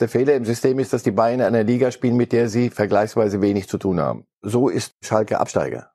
Der 0.00 0.08
Fehler 0.08 0.34
im 0.34 0.46
System 0.46 0.78
ist, 0.78 0.94
dass 0.94 1.02
die 1.02 1.10
Bayern 1.10 1.40
in 1.40 1.46
einer 1.46 1.62
Liga 1.62 1.90
spielen, 1.90 2.16
mit 2.16 2.32
der 2.32 2.48
sie 2.48 2.70
vergleichsweise 2.70 3.42
wenig 3.42 3.68
zu 3.68 3.76
tun 3.76 4.00
haben. 4.00 4.24
So 4.40 4.70
ist 4.70 4.94
Schalke 5.02 5.38
Absteiger. 5.38 5.90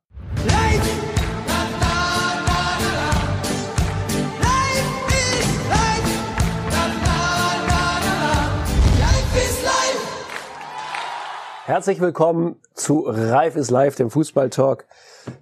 Herzlich 11.65 11.99
willkommen 11.99 12.57
zu 12.75 13.05
Reif 13.07 13.55
ist 13.55 13.71
live, 13.71 13.95
dem 13.95 14.11
Fußballtalk. 14.11 14.85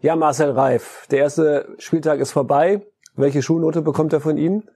Ja, 0.01 0.15
Marcel 0.15 0.51
Reif, 0.51 1.05
der 1.11 1.19
erste 1.19 1.67
Spieltag 1.79 2.21
ist 2.21 2.31
vorbei. 2.31 2.87
Welche 3.17 3.41
Schulnote 3.41 3.81
bekommt 3.81 4.13
er 4.13 4.21
von 4.21 4.37
Ihnen? 4.37 4.69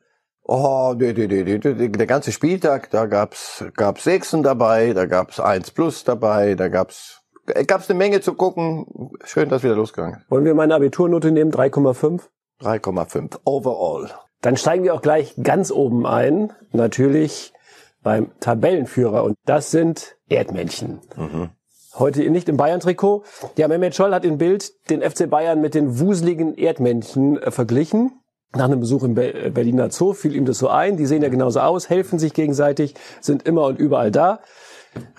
Oh, 0.49 0.93
die, 0.97 1.13
die, 1.13 1.27
die, 1.27 1.59
der 1.59 2.07
ganze 2.07 2.31
Spieltag, 2.31 2.89
da 2.89 3.05
gab's 3.05 3.65
gab's 3.75 4.05
Sechsen 4.05 4.43
dabei, 4.43 4.93
da 4.93 5.05
gab's 5.05 5.41
eins 5.41 5.71
plus 5.71 6.05
dabei, 6.05 6.55
da 6.55 6.69
gab's 6.69 7.21
gab's 7.67 7.89
eine 7.89 7.97
Menge 7.97 8.21
zu 8.21 8.33
gucken. 8.33 9.11
Schön, 9.25 9.49
dass 9.49 9.63
wieder 9.63 9.75
losgegangen 9.75 10.23
Wollen 10.29 10.45
wir 10.45 10.55
meine 10.55 10.75
Abiturnote 10.75 11.31
nehmen? 11.31 11.51
3,5? 11.51 12.21
3,5 12.61 13.39
overall. 13.43 14.09
Dann 14.41 14.55
steigen 14.55 14.85
wir 14.85 14.93
auch 14.93 15.01
gleich 15.01 15.35
ganz 15.41 15.69
oben 15.69 16.05
ein. 16.05 16.53
Natürlich 16.71 17.53
beim 18.01 18.31
Tabellenführer. 18.39 19.23
Und 19.25 19.35
das 19.45 19.71
sind 19.71 20.15
Erdmännchen. 20.29 21.01
Mhm. 21.17 21.49
Heute 21.95 22.29
nicht 22.29 22.47
im 22.47 22.55
Bayern-Trikot. 22.55 23.23
Ja, 23.57 23.67
Mehmet 23.67 23.95
Scholl 23.95 24.13
hat 24.13 24.23
in 24.23 24.37
Bild 24.37 24.71
den 24.89 25.01
FC 25.01 25.29
Bayern 25.29 25.59
mit 25.59 25.73
den 25.73 25.99
wuseligen 25.99 26.55
Erdmännchen 26.55 27.41
äh, 27.41 27.51
verglichen. 27.51 28.11
Nach 28.57 28.65
einem 28.65 28.79
Besuch 28.79 29.03
im 29.03 29.15
äh, 29.17 29.51
Berliner 29.51 29.91
Zoo 29.91 30.13
fiel 30.13 30.35
ihm 30.35 30.45
das 30.45 30.57
so 30.57 30.67
ein. 30.69 30.97
Die 30.97 31.05
sehen 31.05 31.21
ja 31.21 31.29
genauso 31.29 31.59
aus, 31.59 31.89
helfen 31.89 32.17
sich 32.17 32.33
gegenseitig, 32.33 32.95
sind 33.21 33.47
immer 33.47 33.65
und 33.65 33.79
überall 33.79 34.11
da. 34.11 34.39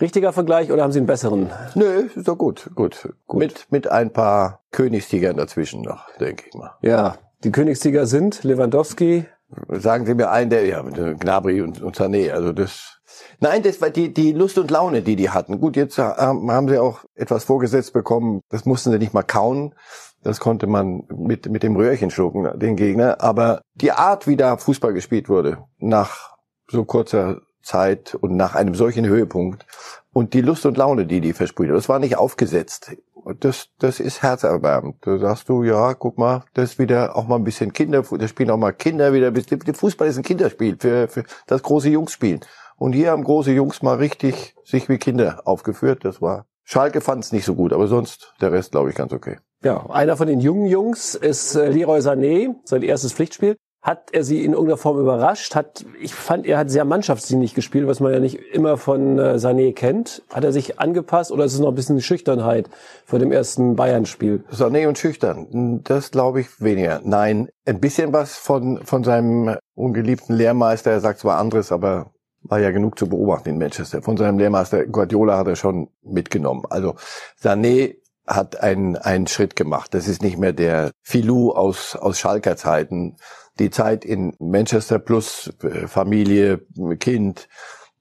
Richtiger 0.00 0.32
Vergleich 0.32 0.72
oder 0.72 0.82
haben 0.82 0.90
Sie 0.90 0.98
einen 0.98 1.06
besseren? 1.06 1.50
Nö, 1.76 2.08
ist 2.14 2.26
doch 2.26 2.36
gut, 2.36 2.70
gut. 2.74 3.08
gut. 3.28 3.38
Mit, 3.38 3.66
mit 3.70 3.88
ein 3.88 4.12
paar 4.12 4.60
Königstigern 4.72 5.36
dazwischen 5.36 5.82
noch, 5.82 6.12
denke 6.16 6.44
ich 6.48 6.54
mal. 6.54 6.72
Ja, 6.82 7.16
die 7.44 7.52
Königstiger 7.52 8.06
sind 8.06 8.42
Lewandowski. 8.42 9.26
Sagen 9.68 10.04
Sie 10.04 10.14
mir 10.14 10.30
einen, 10.30 10.50
der, 10.50 10.66
ja, 10.66 10.82
Gnabry 10.82 11.62
und, 11.62 11.80
und 11.80 11.96
Sané, 11.96 12.32
also 12.32 12.52
das, 12.52 12.98
Nein, 13.40 13.62
das 13.62 13.80
war 13.80 13.90
die, 13.90 14.12
die 14.12 14.32
Lust 14.32 14.58
und 14.58 14.70
Laune, 14.70 15.02
die 15.02 15.16
die 15.16 15.30
hatten. 15.30 15.60
Gut, 15.60 15.76
jetzt 15.76 15.98
haben 15.98 16.68
sie 16.68 16.78
auch 16.78 17.04
etwas 17.14 17.44
vorgesetzt 17.44 17.92
bekommen. 17.92 18.42
Das 18.50 18.64
mussten 18.64 18.90
sie 18.90 18.98
nicht 18.98 19.14
mal 19.14 19.22
kauen. 19.22 19.74
Das 20.22 20.40
konnte 20.40 20.66
man 20.66 21.04
mit, 21.08 21.48
mit 21.48 21.62
dem 21.62 21.76
Röhrchen 21.76 22.10
schlucken, 22.10 22.58
den 22.58 22.76
Gegner. 22.76 23.20
Aber 23.20 23.62
die 23.74 23.92
Art, 23.92 24.26
wie 24.26 24.36
da 24.36 24.56
Fußball 24.56 24.92
gespielt 24.92 25.28
wurde, 25.28 25.64
nach 25.78 26.36
so 26.68 26.84
kurzer 26.84 27.40
Zeit 27.62 28.14
und 28.14 28.36
nach 28.36 28.54
einem 28.54 28.74
solchen 28.74 29.06
Höhepunkt 29.06 29.66
und 30.12 30.34
die 30.34 30.40
Lust 30.40 30.66
und 30.66 30.76
Laune, 30.76 31.06
die 31.06 31.20
die 31.20 31.32
versprüht, 31.32 31.70
das 31.70 31.88
war 31.88 31.98
nicht 31.98 32.16
aufgesetzt. 32.16 32.96
Das, 33.40 33.68
das 33.78 34.00
ist 34.00 34.22
herzerwärmend. 34.22 34.96
Da 35.02 35.18
sagst 35.18 35.48
du, 35.48 35.62
ja, 35.62 35.92
guck 35.94 36.16
mal, 36.16 36.44
das 36.54 36.72
ist 36.72 36.78
wieder 36.78 37.14
auch 37.14 37.28
mal 37.28 37.36
ein 37.36 37.44
bisschen 37.44 37.72
Kinder, 37.72 38.02
da 38.02 38.28
spielen 38.28 38.50
auch 38.50 38.56
mal 38.56 38.72
Kinder 38.72 39.12
wieder. 39.12 39.32
Fußball 39.74 40.08
ist 40.08 40.16
ein 40.16 40.22
Kinderspiel 40.22 40.76
für, 40.80 41.08
für 41.08 41.24
das 41.46 41.62
große 41.62 41.90
Jungsspiel. 41.90 42.40
Und 42.76 42.94
hier 42.94 43.10
haben 43.10 43.24
große 43.24 43.52
Jungs 43.52 43.82
mal 43.82 43.96
richtig 43.96 44.54
sich 44.64 44.88
wie 44.88 44.98
Kinder 44.98 45.42
aufgeführt. 45.44 46.04
Das 46.04 46.22
war 46.22 46.46
Schalke 46.64 47.00
fand 47.00 47.24
es 47.24 47.32
nicht 47.32 47.44
so 47.44 47.54
gut, 47.54 47.72
aber 47.72 47.86
sonst 47.86 48.34
der 48.40 48.52
Rest, 48.52 48.72
glaube 48.72 48.90
ich, 48.90 48.96
ganz 48.96 49.12
okay. 49.12 49.38
Ja, 49.64 49.86
einer 49.90 50.16
von 50.16 50.28
den 50.28 50.40
jungen 50.40 50.66
Jungs 50.66 51.14
ist 51.16 51.56
äh, 51.56 51.68
Leroy 51.68 51.98
Sané, 51.98 52.54
sein 52.64 52.82
erstes 52.82 53.12
Pflichtspiel. 53.12 53.56
Hat 53.80 54.10
er 54.12 54.24
sie 54.24 54.44
in 54.44 54.52
irgendeiner 54.52 54.76
Form 54.76 54.98
überrascht? 54.98 55.54
Hat, 55.54 55.84
ich 56.00 56.12
fand, 56.12 56.46
er 56.46 56.58
hat 56.58 56.70
sehr 56.70 56.84
mannschaftsdienlich 56.84 57.54
gespielt, 57.54 57.86
was 57.86 58.00
man 58.00 58.12
ja 58.12 58.18
nicht 58.20 58.38
immer 58.52 58.76
von 58.76 59.18
äh, 59.18 59.34
Sané 59.34 59.72
kennt. 59.72 60.22
Hat 60.32 60.44
er 60.44 60.52
sich 60.52 60.78
angepasst 60.78 61.32
oder 61.32 61.44
ist 61.44 61.54
es 61.54 61.60
noch 61.60 61.68
ein 61.68 61.74
bisschen 61.74 62.00
Schüchternheit 62.00 62.68
vor 63.04 63.18
dem 63.18 63.32
ersten 63.32 63.76
Bayern-Spiel? 63.76 64.44
Sané 64.52 64.88
und 64.88 64.98
schüchtern, 64.98 65.80
das 65.84 66.10
glaube 66.10 66.40
ich 66.40 66.60
weniger. 66.60 67.00
Nein, 67.04 67.48
ein 67.66 67.80
bisschen 67.80 68.12
was 68.12 68.36
von, 68.36 68.84
von 68.84 69.04
seinem 69.04 69.56
ungeliebten 69.74 70.36
Lehrmeister. 70.36 70.90
Er 70.90 71.00
sagt 71.00 71.20
zwar 71.20 71.38
anderes, 71.38 71.72
aber 71.72 72.12
war 72.42 72.60
ja 72.60 72.70
genug 72.70 72.98
zu 72.98 73.08
beobachten 73.08 73.48
in 73.50 73.58
Manchester. 73.58 74.02
Von 74.02 74.16
seinem 74.16 74.38
Lehrmeister 74.38 74.86
Guardiola 74.86 75.38
hat 75.38 75.48
er 75.48 75.56
schon 75.56 75.88
mitgenommen. 76.02 76.64
Also 76.68 76.94
Sané 77.40 77.96
hat 78.28 78.60
einen, 78.60 78.96
einen 78.96 79.26
Schritt 79.26 79.56
gemacht. 79.56 79.94
Das 79.94 80.06
ist 80.06 80.22
nicht 80.22 80.38
mehr 80.38 80.52
der 80.52 80.92
Filou 81.02 81.50
aus, 81.50 81.96
aus 81.96 82.18
Schalker 82.18 82.56
Zeiten. 82.56 83.16
Die 83.58 83.70
Zeit 83.70 84.04
in 84.04 84.36
Manchester 84.38 84.98
plus 84.98 85.52
äh, 85.62 85.88
Familie, 85.88 86.60
Kind, 87.00 87.48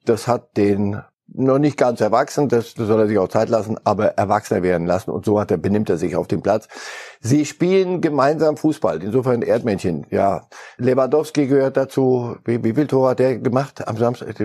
das 0.06 0.28
hat 0.28 0.56
den 0.58 1.02
noch 1.34 1.60
nicht 1.60 1.78
ganz 1.78 2.02
erwachsen, 2.02 2.50
das, 2.50 2.74
das 2.74 2.88
soll 2.88 3.02
er 3.02 3.08
sich 3.08 3.18
auch 3.18 3.28
Zeit 3.28 3.50
lassen, 3.50 3.78
aber 3.84 4.18
erwachsener 4.18 4.64
werden 4.64 4.88
lassen 4.88 5.12
und 5.12 5.26
so 5.26 5.40
hat 5.40 5.52
er, 5.52 5.58
benimmt 5.58 5.90
er 5.90 5.98
sich 5.98 6.16
auf 6.16 6.28
dem 6.28 6.42
Platz. 6.42 6.68
Sie 7.20 7.46
spielen 7.46 8.02
gemeinsam 8.02 8.58
Fußball, 8.58 9.04
insofern 9.04 9.42
Erdmännchen, 9.42 10.06
ja. 10.10 10.48
Lewandowski 10.78 11.48
gehört 11.48 11.78
dazu, 11.78 12.38
wie, 12.46 12.64
wie 12.64 12.74
viel 12.74 12.88
Tor 12.88 13.10
hat 13.10 13.20
der 13.20 13.38
gemacht 13.38 13.88
am 13.88 13.98
Samstag, 13.98 14.36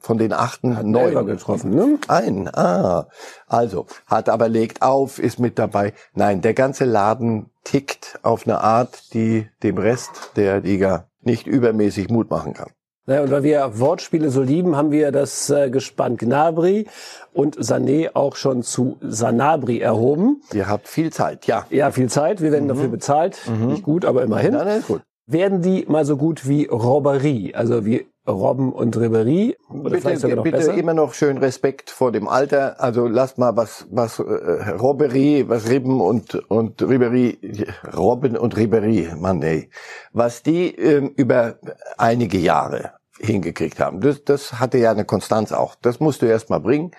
von 0.00 0.18
den 0.18 0.32
achten, 0.32 0.76
hat 0.76 0.86
neun 0.86 1.26
getroffen, 1.26 1.70
ne? 1.70 1.98
Ein, 2.08 2.48
ah. 2.54 3.08
Also, 3.46 3.86
hat 4.06 4.28
aber 4.28 4.48
legt 4.48 4.82
auf, 4.82 5.18
ist 5.18 5.38
mit 5.38 5.58
dabei. 5.58 5.92
Nein, 6.14 6.40
der 6.40 6.54
ganze 6.54 6.84
Laden 6.84 7.50
tickt 7.64 8.18
auf 8.22 8.46
eine 8.46 8.60
Art, 8.60 9.14
die 9.14 9.48
dem 9.62 9.78
Rest 9.78 10.32
der 10.36 10.60
Liga 10.60 11.08
nicht 11.20 11.46
übermäßig 11.46 12.08
Mut 12.08 12.30
machen 12.30 12.54
kann. 12.54 12.70
Naja, 13.06 13.22
und 13.22 13.30
weil 13.32 13.42
wir 13.42 13.80
Wortspiele 13.80 14.30
so 14.30 14.42
lieben, 14.42 14.76
haben 14.76 14.92
wir 14.92 15.10
das 15.10 15.50
äh, 15.50 15.70
Gespann 15.70 16.16
Gnabry 16.16 16.86
und 17.32 17.56
Sané 17.58 18.10
auch 18.14 18.36
schon 18.36 18.62
zu 18.62 18.96
Sanabri 19.00 19.80
erhoben. 19.80 20.40
Ihr 20.52 20.68
habt 20.68 20.86
viel 20.86 21.12
Zeit, 21.12 21.46
ja. 21.46 21.66
Ja, 21.70 21.90
viel 21.90 22.08
Zeit. 22.08 22.40
Wir 22.40 22.52
werden 22.52 22.64
mhm. 22.64 22.68
dafür 22.68 22.88
bezahlt. 22.88 23.40
Mhm. 23.48 23.66
Nicht 23.66 23.82
gut, 23.82 24.04
aber 24.04 24.22
immerhin. 24.22 24.52
Nein, 24.52 24.66
nein, 24.66 24.84
gut. 24.86 25.02
Werden 25.26 25.62
die 25.62 25.86
mal 25.88 26.04
so 26.04 26.16
gut 26.16 26.48
wie 26.48 26.66
Robberie, 26.66 27.54
also 27.54 27.84
wie 27.84 28.06
Robben 28.26 28.72
und 28.72 28.96
Ribery. 28.96 29.56
Bitte, 29.68 30.36
noch 30.36 30.44
bitte 30.44 30.58
besser. 30.58 30.74
immer 30.74 30.94
noch 30.94 31.12
schön 31.14 31.38
Respekt 31.38 31.90
vor 31.90 32.12
dem 32.12 32.28
Alter. 32.28 32.80
Also 32.80 33.08
lasst 33.08 33.38
mal 33.38 33.56
was, 33.56 33.86
was 33.90 34.20
äh, 34.20 34.22
Robbery, 34.22 35.44
was 35.48 35.68
Ribben 35.68 36.00
und 36.00 36.34
und 36.48 36.80
Ribery, 36.82 37.66
Robben 37.96 38.36
und 38.36 38.56
Ribery, 38.56 39.10
Mann, 39.16 39.42
ey, 39.42 39.70
was 40.12 40.42
die 40.42 40.72
ähm, 40.74 41.12
über 41.16 41.56
einige 41.98 42.38
Jahre 42.38 42.92
hingekriegt 43.18 43.80
haben. 43.80 44.00
Das, 44.00 44.22
das 44.24 44.60
hatte 44.60 44.78
ja 44.78 44.92
eine 44.92 45.04
Konstanz 45.04 45.52
auch. 45.52 45.74
Das 45.74 45.98
musst 45.98 46.22
du 46.22 46.26
erst 46.26 46.48
mal 46.48 46.60
bringen. 46.60 46.92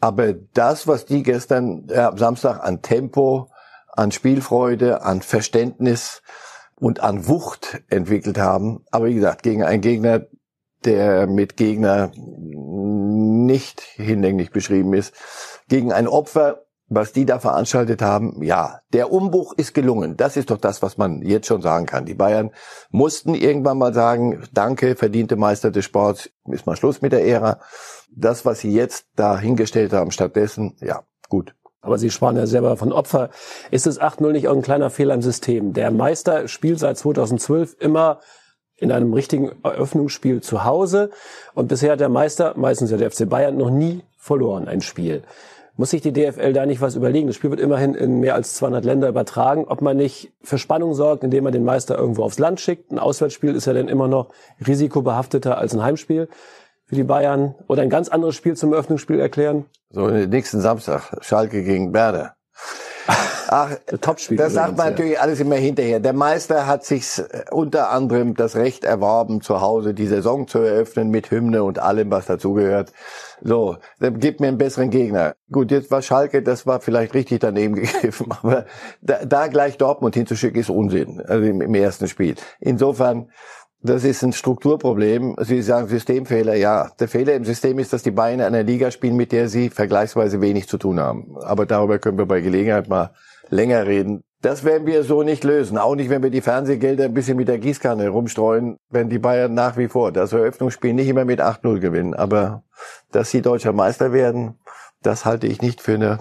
Aber 0.00 0.32
das, 0.32 0.86
was 0.88 1.04
die 1.04 1.22
gestern 1.22 1.86
äh, 1.88 1.98
am 1.98 2.18
Samstag 2.18 2.64
an 2.64 2.80
Tempo, 2.80 3.50
an 3.92 4.10
Spielfreude, 4.10 5.02
an 5.02 5.20
Verständnis 5.20 6.21
und 6.82 6.98
an 6.98 7.28
Wucht 7.28 7.80
entwickelt 7.90 8.38
haben, 8.38 8.84
aber 8.90 9.06
wie 9.06 9.14
gesagt, 9.14 9.44
gegen 9.44 9.62
einen 9.62 9.80
Gegner, 9.80 10.26
der 10.84 11.28
mit 11.28 11.56
Gegner 11.56 12.10
nicht 12.16 13.80
hinlänglich 13.80 14.50
beschrieben 14.50 14.92
ist, 14.92 15.14
gegen 15.68 15.92
ein 15.92 16.08
Opfer, 16.08 16.64
was 16.88 17.12
die 17.12 17.24
da 17.24 17.38
veranstaltet 17.38 18.02
haben, 18.02 18.42
ja, 18.42 18.80
der 18.92 19.12
Umbruch 19.12 19.54
ist 19.56 19.74
gelungen. 19.74 20.16
Das 20.16 20.36
ist 20.36 20.50
doch 20.50 20.58
das, 20.58 20.82
was 20.82 20.98
man 20.98 21.22
jetzt 21.22 21.46
schon 21.46 21.62
sagen 21.62 21.86
kann. 21.86 22.04
Die 22.04 22.14
Bayern 22.14 22.50
mussten 22.90 23.36
irgendwann 23.36 23.78
mal 23.78 23.94
sagen, 23.94 24.42
danke, 24.52 24.96
verdiente 24.96 25.36
Meister 25.36 25.70
des 25.70 25.84
Sports, 25.84 26.30
ist 26.46 26.66
mal 26.66 26.74
Schluss 26.74 27.00
mit 27.00 27.12
der 27.12 27.24
Ära. 27.24 27.60
Das, 28.10 28.44
was 28.44 28.58
sie 28.58 28.72
jetzt 28.72 29.06
da 29.14 29.38
hingestellt 29.38 29.92
haben, 29.92 30.10
stattdessen, 30.10 30.76
ja, 30.80 31.04
gut. 31.28 31.54
Aber 31.82 31.98
Sie 31.98 32.10
sprachen 32.10 32.36
ja 32.36 32.46
selber 32.46 32.76
von 32.76 32.92
Opfer. 32.92 33.30
Ist 33.72 33.88
es 33.88 34.00
8-0 34.00 34.32
nicht 34.32 34.48
auch 34.48 34.54
ein 34.54 34.62
kleiner 34.62 34.88
Fehler 34.88 35.14
im 35.14 35.22
System? 35.22 35.72
Der 35.72 35.90
Meister 35.90 36.46
spielt 36.46 36.78
seit 36.78 36.96
2012 36.96 37.76
immer 37.80 38.20
in 38.76 38.92
einem 38.92 39.12
richtigen 39.12 39.50
Eröffnungsspiel 39.64 40.40
zu 40.40 40.64
Hause. 40.64 41.10
Und 41.54 41.68
bisher 41.68 41.92
hat 41.92 42.00
der 42.00 42.08
Meister, 42.08 42.54
meistens 42.56 42.92
ja 42.92 42.96
der 42.96 43.10
FC 43.10 43.28
Bayern, 43.28 43.56
noch 43.56 43.70
nie 43.70 44.02
verloren 44.16 44.68
ein 44.68 44.80
Spiel. 44.80 45.22
Muss 45.76 45.90
sich 45.90 46.02
die 46.02 46.12
DFL 46.12 46.52
da 46.52 46.66
nicht 46.66 46.80
was 46.80 46.96
überlegen? 46.96 47.26
Das 47.26 47.36
Spiel 47.36 47.50
wird 47.50 47.60
immerhin 47.60 47.94
in 47.94 48.20
mehr 48.20 48.34
als 48.34 48.54
200 48.54 48.84
Länder 48.84 49.08
übertragen. 49.08 49.64
Ob 49.66 49.80
man 49.80 49.96
nicht 49.96 50.32
für 50.42 50.58
Spannung 50.58 50.94
sorgt, 50.94 51.24
indem 51.24 51.44
man 51.44 51.52
den 51.52 51.64
Meister 51.64 51.98
irgendwo 51.98 52.22
aufs 52.22 52.38
Land 52.38 52.60
schickt. 52.60 52.92
Ein 52.92 52.98
Auswärtsspiel 52.98 53.54
ist 53.54 53.66
ja 53.66 53.72
dann 53.72 53.88
immer 53.88 54.06
noch 54.06 54.28
risikobehafteter 54.64 55.58
als 55.58 55.74
ein 55.74 55.82
Heimspiel 55.82 56.28
für 56.92 56.96
die 56.96 57.04
Bayern. 57.04 57.54
Oder 57.68 57.80
ein 57.80 57.88
ganz 57.88 58.10
anderes 58.10 58.36
Spiel 58.36 58.54
zum 58.54 58.74
Eröffnungsspiel 58.74 59.18
erklären. 59.18 59.64
So, 59.88 60.08
nächsten 60.08 60.60
Samstag, 60.60 61.16
Schalke 61.22 61.64
gegen 61.64 61.94
Werder. 61.94 62.34
Ach, 63.48 63.70
Topspiel 64.02 64.36
das 64.36 64.52
sagt 64.52 64.76
man 64.76 64.90
natürlich 64.90 65.18
alles 65.18 65.40
immer 65.40 65.56
hinterher. 65.56 66.00
Der 66.00 66.12
Meister 66.12 66.66
hat 66.66 66.84
sich 66.84 67.18
äh, 67.18 67.44
unter 67.50 67.90
anderem 67.90 68.34
das 68.34 68.56
Recht 68.56 68.84
erworben, 68.84 69.40
zu 69.40 69.62
Hause 69.62 69.94
die 69.94 70.06
Saison 70.06 70.46
zu 70.46 70.58
eröffnen 70.58 71.08
mit 71.08 71.30
Hymne 71.30 71.62
und 71.62 71.78
allem, 71.78 72.10
was 72.10 72.26
dazugehört. 72.26 72.92
So, 73.40 73.78
gibt 73.98 74.40
mir 74.40 74.48
einen 74.48 74.58
besseren 74.58 74.90
Gegner. 74.90 75.34
Gut, 75.50 75.70
jetzt 75.70 75.90
war 75.90 76.02
Schalke, 76.02 76.42
das 76.42 76.66
war 76.66 76.80
vielleicht 76.80 77.14
richtig 77.14 77.40
daneben 77.40 77.74
gegriffen, 77.76 78.26
aber 78.42 78.66
da, 79.00 79.24
da 79.24 79.46
gleich 79.46 79.78
Dortmund 79.78 80.14
hinzuschicken 80.14 80.60
ist 80.60 80.68
Unsinn, 80.68 81.22
also 81.22 81.42
im, 81.42 81.62
im 81.62 81.74
ersten 81.74 82.06
Spiel. 82.06 82.34
Insofern, 82.60 83.30
Das 83.84 84.04
ist 84.04 84.22
ein 84.22 84.32
Strukturproblem. 84.32 85.34
Sie 85.40 85.60
sagen 85.60 85.88
Systemfehler. 85.88 86.54
Ja, 86.54 86.92
der 87.00 87.08
Fehler 87.08 87.34
im 87.34 87.44
System 87.44 87.80
ist, 87.80 87.92
dass 87.92 88.04
die 88.04 88.12
Bayern 88.12 88.38
in 88.38 88.46
einer 88.46 88.62
Liga 88.62 88.92
spielen, 88.92 89.16
mit 89.16 89.32
der 89.32 89.48
sie 89.48 89.70
vergleichsweise 89.70 90.40
wenig 90.40 90.68
zu 90.68 90.78
tun 90.78 91.00
haben. 91.00 91.36
Aber 91.40 91.66
darüber 91.66 91.98
können 91.98 92.18
wir 92.18 92.26
bei 92.26 92.40
Gelegenheit 92.40 92.88
mal 92.88 93.10
länger 93.48 93.86
reden. 93.86 94.22
Das 94.40 94.64
werden 94.64 94.86
wir 94.86 95.02
so 95.02 95.22
nicht 95.22 95.42
lösen. 95.42 95.78
Auch 95.78 95.96
nicht, 95.96 96.10
wenn 96.10 96.22
wir 96.22 96.30
die 96.30 96.40
Fernsehgelder 96.40 97.04
ein 97.04 97.14
bisschen 97.14 97.36
mit 97.36 97.48
der 97.48 97.58
Gießkanne 97.58 98.08
rumstreuen, 98.08 98.76
wenn 98.88 99.08
die 99.08 99.18
Bayern 99.18 99.54
nach 99.54 99.76
wie 99.76 99.88
vor 99.88 100.12
das 100.12 100.32
Eröffnungsspiel 100.32 100.94
nicht 100.94 101.08
immer 101.08 101.24
mit 101.24 101.40
8-0 101.40 101.80
gewinnen. 101.80 102.14
Aber 102.14 102.62
dass 103.10 103.30
sie 103.30 103.42
deutscher 103.42 103.72
Meister 103.72 104.12
werden, 104.12 104.60
das 105.02 105.24
halte 105.24 105.48
ich 105.48 105.60
nicht 105.60 105.80
für 105.80 105.94
eine 105.94 106.18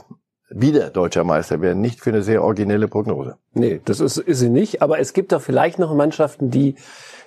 wieder 0.49 0.89
deutscher 0.89 1.23
Meister 1.23 1.61
werden, 1.61 1.81
nicht 1.81 2.01
für 2.01 2.09
eine 2.09 2.23
sehr 2.23 2.43
originelle 2.43 2.87
Prognose. 2.87 3.37
Nee, 3.53 3.81
das 3.85 3.99
ist, 3.99 4.17
ist 4.17 4.39
sie 4.39 4.49
nicht. 4.49 4.81
Aber 4.81 4.99
es 4.99 5.13
gibt 5.13 5.31
doch 5.31 5.41
vielleicht 5.41 5.79
noch 5.79 5.93
Mannschaften, 5.95 6.51
die 6.51 6.75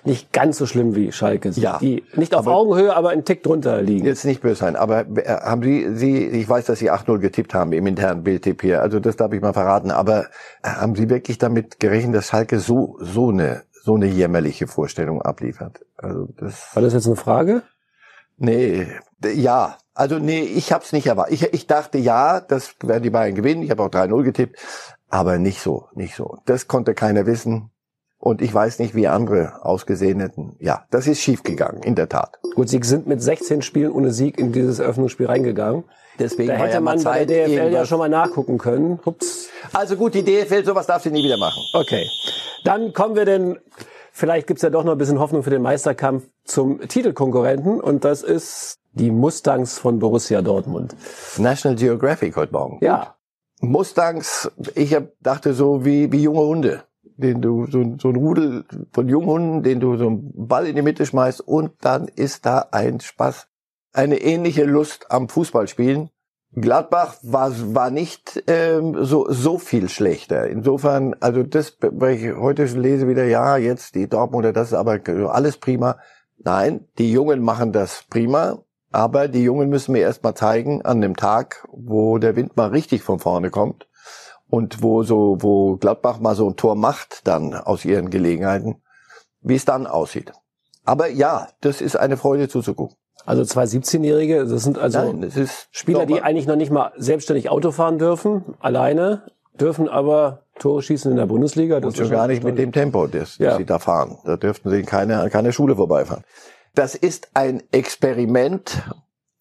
nicht 0.05 0.31
ganz 0.31 0.57
so 0.57 0.65
schlimm 0.65 0.95
wie 0.95 1.11
Schalke 1.11 1.51
sind. 1.51 1.63
Ja, 1.63 1.77
die 1.79 2.03
nicht 2.15 2.35
auf 2.35 2.47
Augenhöhe, 2.47 2.95
aber 2.95 3.09
einen 3.09 3.25
Tick 3.25 3.43
drunter 3.43 3.81
liegen. 3.81 4.05
Jetzt 4.05 4.25
nicht 4.25 4.41
böse 4.41 4.55
sein, 4.55 4.75
aber 4.75 5.05
äh, 5.17 5.41
haben 5.41 5.63
Sie, 5.63 5.95
Sie, 5.95 6.27
ich 6.27 6.47
weiß, 6.47 6.65
dass 6.65 6.79
Sie 6.79 6.91
8-0 6.91 7.19
getippt 7.19 7.53
haben 7.53 7.71
im 7.73 7.87
internen 7.87 8.23
Bildtipp 8.23 8.61
hier, 8.61 8.81
also 8.81 8.99
das 8.99 9.15
darf 9.15 9.33
ich 9.33 9.41
mal 9.41 9.53
verraten, 9.53 9.91
aber 9.91 10.25
äh, 10.63 10.69
haben 10.69 10.95
Sie 10.95 11.09
wirklich 11.09 11.37
damit 11.37 11.79
gerechnet, 11.79 12.15
dass 12.15 12.27
Schalke 12.27 12.59
so, 12.59 12.97
so 12.99 13.29
eine, 13.29 13.63
so 13.71 13.95
eine 13.95 14.07
jämmerliche 14.07 14.67
Vorstellung 14.67 15.21
abliefert? 15.21 15.85
Also 15.97 16.27
das. 16.37 16.75
War 16.75 16.83
das 16.83 16.93
jetzt 16.93 17.07
eine 17.07 17.15
Frage? 17.15 17.63
Nee, 18.37 18.87
ja. 19.23 19.77
Also 19.93 20.19
nee, 20.19 20.41
ich 20.41 20.73
hab's 20.73 20.91
nicht 20.91 21.07
erwartet. 21.07 21.33
Ich, 21.33 21.53
ich 21.53 21.67
dachte 21.67 21.97
ja, 21.97 22.41
das 22.41 22.75
werden 22.81 23.03
die 23.03 23.09
Bayern 23.09 23.33
gewinnen. 23.33 23.63
Ich 23.63 23.71
habe 23.71 23.83
auch 23.83 23.89
3-0 23.89 24.23
getippt, 24.23 24.59
aber 25.07 25.37
nicht 25.37 25.61
so, 25.61 25.87
nicht 25.93 26.15
so. 26.15 26.37
Das 26.45 26.67
konnte 26.67 26.93
keiner 26.93 27.25
wissen. 27.25 27.71
Und 28.17 28.41
ich 28.41 28.53
weiß 28.53 28.79
nicht, 28.79 28.95
wie 28.95 29.07
andere 29.07 29.63
ausgesehen 29.63 30.19
hätten. 30.19 30.55
Ja, 30.59 30.85
das 30.89 31.07
ist 31.07 31.19
schiefgegangen, 31.19 31.83
in 31.83 31.95
der 31.95 32.09
Tat. 32.09 32.39
Gut, 32.55 32.69
Sie 32.69 32.79
sind 32.81 33.07
mit 33.07 33.21
16 33.21 33.61
Spielen 33.61 33.91
ohne 33.91 34.11
Sieg 34.11 34.39
in 34.39 34.51
dieses 34.51 34.79
Eröffnungsspiel 34.79 35.27
reingegangen. 35.27 35.83
Deswegen 36.17 36.49
da 36.49 36.55
hätte 36.55 36.75
ja 36.75 36.79
man 36.79 36.97
Zeit, 36.97 37.13
bei 37.13 37.25
der 37.25 37.47
DFL 37.47 37.73
ja 37.73 37.85
schon 37.85 37.99
mal 37.99 38.09
nachgucken 38.09 38.57
können. 38.57 38.99
Ups. 39.03 39.49
Also 39.73 39.97
gut, 39.97 40.13
die 40.13 40.23
DFL, 40.23 40.63
sowas 40.63 40.87
darf 40.87 41.03
sie 41.03 41.11
nie 41.11 41.23
wieder 41.23 41.37
machen. 41.37 41.61
Okay. 41.73 42.07
Dann 42.63 42.93
kommen 42.93 43.15
wir 43.15 43.25
denn, 43.25 43.57
vielleicht 44.11 44.47
gibt's 44.47 44.63
ja 44.63 44.69
doch 44.69 44.83
noch 44.83 44.93
ein 44.93 44.97
bisschen 44.97 45.19
Hoffnung 45.19 45.43
für 45.43 45.49
den 45.49 45.61
Meisterkampf 45.61 46.23
zum 46.45 46.79
Titelkonkurrenten. 46.87 47.81
Und 47.81 48.05
das 48.05 48.23
ist 48.23 48.79
die 48.93 49.11
Mustangs 49.11 49.77
von 49.77 49.99
Borussia 49.99 50.41
Dortmund. 50.41 50.95
National 51.37 51.77
Geographic 51.77 52.35
heute 52.37 52.53
Morgen. 52.53 52.79
Ja. 52.81 53.15
Mustangs, 53.59 54.49
ich 54.73 54.95
hab, 54.95 55.09
dachte 55.21 55.53
so 55.53 55.85
wie, 55.85 56.11
wie 56.11 56.23
junge 56.23 56.41
Hunde 56.41 56.83
den 57.17 57.41
du 57.41 57.65
so, 57.67 57.95
so 57.99 58.09
ein 58.09 58.15
Rudel 58.15 58.65
von 58.91 59.07
Junghunden, 59.07 59.63
den 59.63 59.79
du 59.79 59.97
so 59.97 60.07
einen 60.07 60.47
Ball 60.47 60.67
in 60.67 60.75
die 60.75 60.81
Mitte 60.81 61.05
schmeißt 61.05 61.41
und 61.41 61.71
dann 61.81 62.07
ist 62.07 62.45
da 62.45 62.67
ein 62.71 62.99
Spaß, 62.99 63.47
eine 63.93 64.17
ähnliche 64.21 64.65
Lust 64.65 65.11
am 65.11 65.29
Fußballspielen. 65.29 66.09
Gladbach 66.57 67.17
war 67.21 67.51
war 67.73 67.91
nicht 67.91 68.43
ähm, 68.47 69.03
so 69.03 69.27
so 69.29 69.57
viel 69.57 69.89
schlechter. 69.89 70.47
Insofern, 70.47 71.13
also 71.19 71.43
das, 71.43 71.77
weil 71.81 72.15
ich 72.15 72.35
heute 72.35 72.63
lese 72.63 73.07
wieder, 73.09 73.25
ja 73.25 73.57
jetzt 73.57 73.95
die 73.95 74.07
Dortmunder, 74.07 74.53
das 74.53 74.69
ist 74.69 74.73
aber 74.73 74.99
alles 75.29 75.57
prima. 75.57 75.97
Nein, 76.37 76.87
die 76.97 77.11
Jungen 77.11 77.41
machen 77.41 77.73
das 77.73 78.05
prima, 78.09 78.59
aber 78.91 79.27
die 79.27 79.43
Jungen 79.43 79.69
müssen 79.69 79.91
mir 79.93 79.99
erst 79.99 80.23
mal 80.23 80.35
zeigen 80.35 80.81
an 80.83 81.01
dem 81.01 81.17
Tag, 81.17 81.67
wo 81.71 82.19
der 82.19 82.37
Wind 82.37 82.55
mal 82.55 82.69
richtig 82.69 83.03
von 83.03 83.19
vorne 83.19 83.49
kommt 83.49 83.87
und 84.55 84.81
wo 84.81 85.03
so, 85.03 85.35
wo 85.41 85.75
Gladbach 85.75 86.21
mal 86.21 86.33
so 86.33 86.49
ein 86.49 86.55
Tor 86.55 86.75
macht 86.75 87.27
dann 87.27 87.53
aus 87.53 87.83
ihren 87.83 88.09
Gelegenheiten, 88.09 88.81
wie 89.41 89.55
es 89.55 89.65
dann 89.65 89.85
aussieht. 89.85 90.31
Aber 90.85 91.09
ja, 91.09 91.49
das 91.59 91.81
ist 91.81 91.97
eine 91.97 92.15
Freude 92.15 92.47
zuzugucken. 92.47 92.95
Also 93.25 93.43
zwei 93.43 93.65
17-Jährige, 93.65 94.45
das 94.45 94.63
sind 94.63 94.77
also 94.77 94.99
Nein, 94.99 95.29
das 95.35 95.67
Spieler, 95.71 96.05
die 96.05 96.21
eigentlich 96.21 96.47
noch 96.47 96.55
nicht 96.55 96.71
mal 96.71 96.93
selbstständig 96.95 97.49
Auto 97.49 97.71
fahren 97.71 97.97
dürfen, 97.97 98.55
alleine, 98.61 99.23
dürfen 99.59 99.89
aber 99.89 100.43
Tore 100.57 100.81
schießen 100.81 101.11
in 101.11 101.17
der 101.17 101.25
Bundesliga. 101.25 101.81
Das 101.81 101.89
Und 101.89 101.97
schon 101.97 102.09
gar 102.09 102.27
nicht 102.27 102.43
mit 102.45 102.57
dem 102.57 102.71
Tempo, 102.71 103.07
das, 103.07 103.31
das 103.31 103.39
ja. 103.39 103.57
sie 103.57 103.65
da 103.65 103.79
fahren. 103.79 104.19
Da 104.23 104.37
dürften 104.37 104.69
sie 104.69 104.79
in 104.79 104.85
keine, 104.85 105.29
keine 105.31 105.51
Schule 105.51 105.75
vorbeifahren. 105.75 106.23
Das 106.75 106.95
ist 106.95 107.29
ein 107.33 107.61
Experiment 107.71 108.83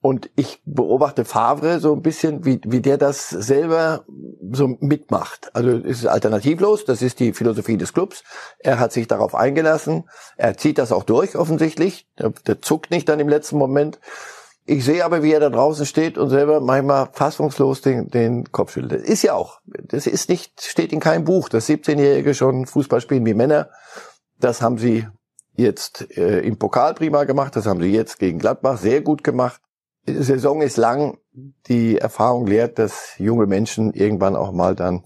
und 0.05 0.29
ich 0.37 0.61
beobachte 0.67 1.25
Favre 1.25 1.81
so 1.81 1.95
ein 1.95 2.03
bisschen, 2.03 2.45
wie, 2.45 2.61
wie 2.67 2.83
der 2.83 2.99
das 2.99 3.31
selber 3.31 4.05
so 4.53 4.77
mitmacht. 4.81 5.51
Also 5.55 5.71
es 5.79 6.01
ist 6.01 6.07
alternativlos, 6.07 6.85
das 6.85 7.01
ist 7.01 7.21
die 7.21 7.33
Philosophie 7.33 7.79
des 7.79 7.95
Clubs. 7.95 8.23
Er 8.59 8.79
hat 8.79 8.93
sich 8.93 9.09
darauf 9.09 9.35
eingelassen. 9.35 10.05
Er 10.37 10.59
zieht 10.59 10.77
das 10.77 10.93
auch 10.93 11.05
durch, 11.05 11.37
offensichtlich. 11.37 12.07
Der, 12.19 12.35
der 12.47 12.61
zuckt 12.61 12.91
nicht 12.91 13.09
dann 13.09 13.19
im 13.19 13.31
letzten 13.31 13.57
Moment. 13.57 13.99
Ich 14.67 14.85
sehe 14.85 15.07
aber, 15.07 15.23
wie 15.23 15.33
er 15.33 15.41
da 15.41 15.49
draußen 15.49 15.87
steht 15.87 16.19
und 16.19 16.29
selber 16.29 16.61
manchmal 16.61 17.09
fassungslos 17.11 17.81
den, 17.81 18.11
den 18.11 18.53
Kopf 18.53 18.73
schüttelt. 18.73 19.09
Ist 19.09 19.23
ja 19.23 19.33
auch, 19.33 19.61
das 19.65 20.07
ist 20.07 20.29
nicht, 20.29 20.61
steht 20.61 20.93
in 20.93 21.01
keinem 21.01 21.25
Buch, 21.25 21.49
dass 21.49 21.67
17-Jährige 21.67 22.35
schon 22.35 22.67
Fußball 22.67 23.01
spielen 23.01 23.25
wie 23.25 23.33
Männer. 23.33 23.71
Das 24.39 24.61
haben 24.61 24.77
sie 24.77 25.07
jetzt 25.57 26.15
äh, 26.19 26.41
im 26.41 26.59
Pokal 26.59 26.93
prima 26.93 27.25
gemacht, 27.25 27.57
das 27.57 27.65
haben 27.65 27.81
sie 27.81 27.91
jetzt 27.91 28.19
gegen 28.19 28.39
Gladbach 28.39 28.77
sehr 28.77 29.01
gut 29.01 29.25
gemacht. 29.25 29.63
Die 30.07 30.23
Saison 30.23 30.61
ist 30.63 30.77
lang. 30.77 31.19
Die 31.67 31.99
Erfahrung 31.99 32.47
lehrt, 32.47 32.79
dass 32.79 33.15
junge 33.19 33.47
Menschen 33.47 33.93
irgendwann 33.93 34.37
auch 34.37 34.53
mal 34.53 34.75
dann 34.75 35.05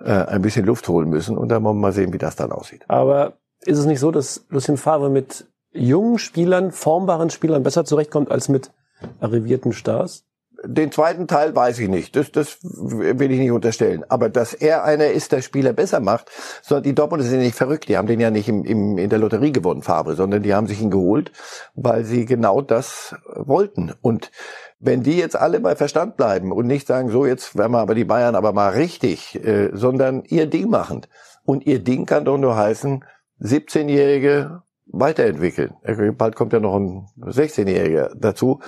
äh, 0.00 0.10
ein 0.10 0.42
bisschen 0.42 0.66
Luft 0.66 0.88
holen 0.88 1.08
müssen. 1.08 1.38
Und 1.38 1.48
dann 1.48 1.62
wollen 1.64 1.76
wir 1.76 1.80
mal 1.80 1.92
sehen, 1.92 2.12
wie 2.12 2.18
das 2.18 2.36
dann 2.36 2.52
aussieht. 2.52 2.84
Aber 2.88 3.34
ist 3.60 3.78
es 3.78 3.86
nicht 3.86 4.00
so, 4.00 4.10
dass 4.10 4.46
Lucien 4.48 4.76
Favre 4.76 5.10
mit 5.10 5.46
jungen 5.72 6.18
Spielern, 6.18 6.72
formbaren 6.72 7.30
Spielern 7.30 7.62
besser 7.62 7.84
zurechtkommt 7.84 8.30
als 8.30 8.48
mit 8.48 8.72
arrivierten 9.20 9.72
Stars? 9.72 10.24
Den 10.62 10.92
zweiten 10.92 11.26
Teil 11.26 11.56
weiß 11.56 11.78
ich 11.78 11.88
nicht. 11.88 12.16
Das, 12.16 12.32
das 12.32 12.58
will 12.62 13.30
ich 13.30 13.38
nicht 13.38 13.50
unterstellen. 13.50 14.04
Aber 14.08 14.28
dass 14.28 14.52
er 14.52 14.84
einer 14.84 15.06
ist, 15.06 15.32
der 15.32 15.40
Spieler 15.40 15.72
besser 15.72 16.00
macht, 16.00 16.30
sondern 16.62 16.82
die 16.82 16.94
Dortmunder 16.94 17.24
sind 17.24 17.38
ja 17.38 17.46
nicht 17.46 17.56
verrückt. 17.56 17.88
Die 17.88 17.96
haben 17.96 18.06
den 18.06 18.20
ja 18.20 18.30
nicht 18.30 18.48
im, 18.48 18.64
im, 18.64 18.98
in 18.98 19.08
der 19.08 19.18
Lotterie 19.18 19.52
gewonnen, 19.52 19.82
Fabre, 19.82 20.16
sondern 20.16 20.42
die 20.42 20.54
haben 20.54 20.66
sich 20.66 20.82
ihn 20.82 20.90
geholt, 20.90 21.32
weil 21.74 22.04
sie 22.04 22.26
genau 22.26 22.60
das 22.60 23.14
wollten. 23.34 23.92
Und 24.02 24.30
wenn 24.78 25.02
die 25.02 25.16
jetzt 25.16 25.36
alle 25.36 25.60
bei 25.60 25.76
Verstand 25.76 26.18
bleiben 26.18 26.52
und 26.52 26.66
nicht 26.66 26.86
sagen, 26.86 27.10
so 27.10 27.24
jetzt 27.24 27.56
werden 27.56 27.72
wir 27.72 27.80
aber 27.80 27.94
die 27.94 28.04
Bayern 28.04 28.34
aber 28.34 28.52
mal 28.52 28.70
richtig, 28.70 29.42
äh, 29.42 29.70
sondern 29.72 30.24
ihr 30.24 30.46
Ding 30.46 30.68
machen. 30.68 31.06
Und 31.44 31.66
ihr 31.66 31.78
Ding 31.78 32.04
kann 32.04 32.26
doch 32.26 32.36
nur 32.36 32.56
heißen, 32.56 33.02
17-Jährige 33.40 34.62
weiterentwickeln. 34.86 35.74
Bald 36.18 36.36
kommt 36.36 36.52
ja 36.52 36.60
noch 36.60 36.76
ein 36.76 37.06
16-Jähriger 37.18 38.10
dazu 38.14 38.60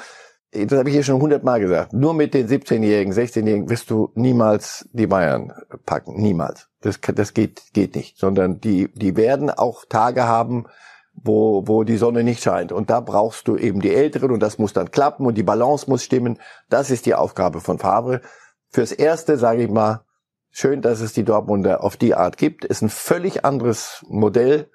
das 0.52 0.78
habe 0.78 0.90
ich 0.90 0.94
hier 0.94 1.02
schon 1.02 1.20
hundertmal 1.20 1.60
gesagt, 1.60 1.94
nur 1.94 2.12
mit 2.12 2.34
den 2.34 2.46
17-Jährigen, 2.46 3.12
16-Jährigen 3.12 3.70
wirst 3.70 3.90
du 3.90 4.10
niemals 4.14 4.86
die 4.92 5.06
Bayern 5.06 5.52
packen. 5.86 6.20
Niemals. 6.20 6.68
Das, 6.82 7.00
das 7.00 7.32
geht, 7.32 7.62
geht 7.72 7.94
nicht. 7.94 8.18
Sondern 8.18 8.60
die, 8.60 8.92
die 8.94 9.16
werden 9.16 9.50
auch 9.50 9.86
Tage 9.86 10.24
haben, 10.24 10.66
wo, 11.14 11.66
wo 11.66 11.84
die 11.84 11.96
Sonne 11.96 12.22
nicht 12.22 12.42
scheint. 12.42 12.70
Und 12.70 12.90
da 12.90 13.00
brauchst 13.00 13.48
du 13.48 13.56
eben 13.56 13.80
die 13.80 13.94
Älteren 13.94 14.30
und 14.30 14.40
das 14.40 14.58
muss 14.58 14.74
dann 14.74 14.90
klappen 14.90 15.26
und 15.26 15.36
die 15.36 15.42
Balance 15.42 15.88
muss 15.88 16.04
stimmen. 16.04 16.38
Das 16.68 16.90
ist 16.90 17.06
die 17.06 17.14
Aufgabe 17.14 17.60
von 17.60 17.78
Favre. 17.78 18.20
Fürs 18.68 18.92
Erste 18.92 19.38
sage 19.38 19.64
ich 19.64 19.70
mal, 19.70 20.04
schön, 20.50 20.82
dass 20.82 21.00
es 21.00 21.14
die 21.14 21.24
Dortmunder 21.24 21.82
auf 21.82 21.96
die 21.96 22.14
Art 22.14 22.36
gibt. 22.36 22.66
Ist 22.66 22.82
ein 22.82 22.90
völlig 22.90 23.44
anderes 23.46 24.04
Modell 24.08 24.70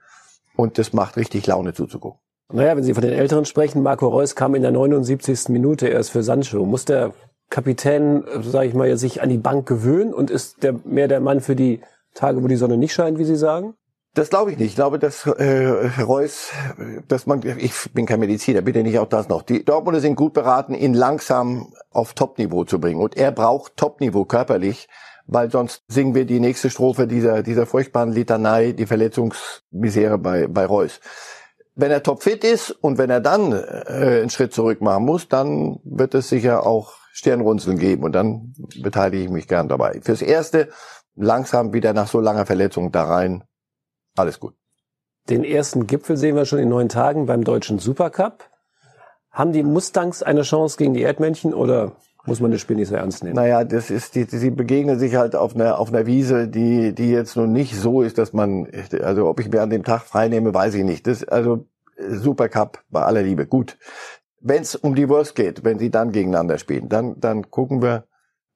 und 0.56 0.80
das 0.80 0.92
macht 0.94 1.18
richtig 1.18 1.46
Laune 1.46 1.74
zuzugucken. 1.74 2.20
Naja, 2.52 2.78
wenn 2.78 2.84
Sie 2.84 2.94
von 2.94 3.04
den 3.04 3.12
Älteren 3.12 3.46
sprechen, 3.46 3.84
Marco 3.84 4.08
Reus 4.08 4.36
kam 4.36 4.56
in 4.56 4.62
der 4.62 4.72
79. 4.72 5.50
Minute 5.50 5.88
erst 5.88 6.12
für 6.12 6.24
Sancho. 6.24 6.66
Muss 6.66 6.86
der 6.86 7.14
Kapitän, 7.50 8.24
sage 8.42 8.68
ich 8.68 8.74
mal, 8.74 8.96
sich 8.98 9.22
an 9.22 9.30
die 9.30 9.38
Bank 9.38 9.68
gewöhnen 9.68 10.14
und 10.14 10.32
ist 10.32 10.64
der 10.64 10.76
mehr 10.86 11.10
der 11.10 11.20
Mann 11.20 11.42
für 11.42 11.56
die 11.56 11.82
Tage, 12.14 12.42
wo 12.42 12.48
die 12.48 12.56
Sonne 12.56 12.78
nicht 12.78 12.94
scheint, 12.94 13.20
wie 13.20 13.26
Sie 13.26 13.36
sagen? 13.36 13.74
Das 14.14 14.30
glaube 14.30 14.52
ich 14.52 14.58
nicht. 14.58 14.70
Ich 14.70 14.76
glaube, 14.76 14.98
dass 14.98 15.28
äh, 15.28 15.92
Reus, 16.02 16.50
dass 17.08 17.28
man, 17.28 17.42
ich 17.60 17.74
bin 17.94 18.06
kein 18.06 18.20
Mediziner, 18.20 18.62
bitte 18.62 18.82
nicht 18.82 18.98
auch 18.98 19.08
das 19.08 19.28
noch. 19.28 19.44
Die 19.44 19.64
Dortmunder 19.64 20.00
sind 20.00 20.16
gut 20.16 20.34
beraten, 20.34 20.74
ihn 20.74 20.94
langsam 20.94 21.74
auf 21.92 22.14
Topniveau 22.14 22.64
zu 22.64 22.80
bringen. 22.80 23.00
Und 23.00 23.16
er 23.16 23.32
braucht 23.32 23.76
Topniveau 23.76 24.26
körperlich, 24.26 24.88
weil 25.28 25.52
sonst 25.52 25.84
singen 25.88 26.16
wir 26.16 26.26
die 26.26 26.40
nächste 26.40 26.70
Strophe 26.70 27.08
dieser, 27.08 27.44
dieser 27.44 27.66
furchtbaren 27.66 28.12
Litanei, 28.12 28.72
die 28.72 28.88
Verletzungsmisere 28.88 30.18
bei, 30.18 30.48
bei 30.48 30.66
Reus 30.66 31.02
wenn 31.78 31.92
er 31.92 32.04
topfit 32.04 32.44
ist 32.44 32.72
und 32.72 32.98
wenn 32.98 33.10
er 33.10 33.22
dann 33.22 33.54
äh, 33.54 34.20
einen 34.22 34.30
Schritt 34.30 34.54
zurück 34.54 34.82
machen 34.82 35.06
muss, 35.06 35.30
dann 35.30 35.80
wird 35.84 36.16
es 36.16 36.28
sicher 36.28 36.66
auch 36.66 36.96
Stirnrunzeln 37.14 37.78
geben 37.78 38.04
und 38.04 38.14
dann 38.14 38.56
beteilige 38.82 39.24
ich 39.24 39.30
mich 39.30 39.48
gern 39.48 39.70
dabei. 39.70 40.02
Fürs 40.02 40.22
Erste 40.22 40.70
langsam 41.16 41.74
wieder 41.74 41.94
nach 41.94 42.08
so 42.08 42.20
langer 42.20 42.46
Verletzung 42.46 42.92
da 42.92 43.04
rein. 43.04 43.44
Alles 44.16 44.40
gut. 44.40 44.56
Den 45.30 45.44
ersten 45.44 45.88
Gipfel 45.88 46.18
sehen 46.18 46.36
wir 46.36 46.46
schon 46.46 46.60
in 46.60 46.70
neun 46.70 46.90
Tagen 46.90 47.28
beim 47.28 47.44
deutschen 47.44 47.80
Supercup. 47.80 48.50
Haben 49.30 49.52
die 49.52 49.64
Mustangs 49.64 50.24
eine 50.24 50.42
Chance 50.42 50.78
gegen 50.78 50.94
die 50.94 51.04
Erdmännchen 51.04 51.54
oder 51.54 51.96
muss 52.28 52.40
man 52.40 52.52
das 52.52 52.62
Spiel 52.62 52.76
nicht 52.76 52.90
so 52.90 52.96
ernst 52.96 53.24
nehmen. 53.24 53.36
Naja, 53.36 53.64
das 53.64 53.90
ist, 53.90 54.16
die, 54.16 54.26
sie 54.26 54.52
begegnen 54.52 55.00
sich 55.00 55.16
halt 55.16 55.36
auf 55.36 55.56
einer, 55.56 55.80
auf 55.80 55.90
einer 55.90 56.06
Wiese, 56.06 56.48
die, 56.48 56.94
die 56.94 57.10
jetzt 57.10 57.36
nun 57.36 57.54
nicht 57.54 57.76
so 57.76 58.02
ist, 58.02 58.18
dass 58.18 58.34
man, 58.34 58.68
also 59.02 59.28
ob 59.28 59.40
ich 59.40 59.50
mir 59.50 59.62
an 59.62 59.70
dem 59.70 59.84
Tag 59.84 60.04
frei 60.04 60.28
nehme, 60.28 60.54
weiß 60.54 60.76
ich 60.76 60.84
nicht. 60.84 61.08
Das, 61.08 61.24
also, 61.24 61.66
Supercup 61.98 62.84
bei 62.90 63.02
aller 63.02 63.24
Liebe, 63.24 63.48
gut. 63.48 63.78
Wenn 64.40 64.62
es 64.62 64.76
um 64.76 64.94
die 64.94 65.10
Wurst 65.10 65.36
geht, 65.36 65.64
wenn 65.64 65.80
sie 65.80 65.90
dann 65.90 66.12
gegeneinander 66.12 66.58
spielen, 66.58 66.90
dann, 66.90 67.20
dann 67.20 67.50
gucken 67.50 67.82
wir, 67.82 68.06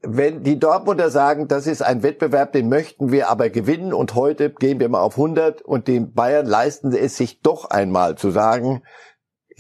wenn 0.03 0.43
die 0.43 0.59
Dortmunder 0.59 1.09
sagen, 1.09 1.47
das 1.47 1.67
ist 1.67 1.81
ein 1.81 2.01
Wettbewerb, 2.03 2.53
den 2.53 2.69
möchten 2.69 3.11
wir 3.11 3.29
aber 3.29 3.49
gewinnen 3.49 3.93
und 3.93 4.15
heute 4.15 4.49
gehen 4.49 4.79
wir 4.79 4.89
mal 4.89 5.01
auf 5.01 5.17
100 5.17 5.61
und 5.61 5.87
den 5.87 6.13
Bayern 6.13 6.45
leisten 6.45 6.93
es 6.93 7.17
sich 7.17 7.41
doch 7.41 7.69
einmal 7.69 8.15
zu 8.15 8.31
sagen, 8.31 8.81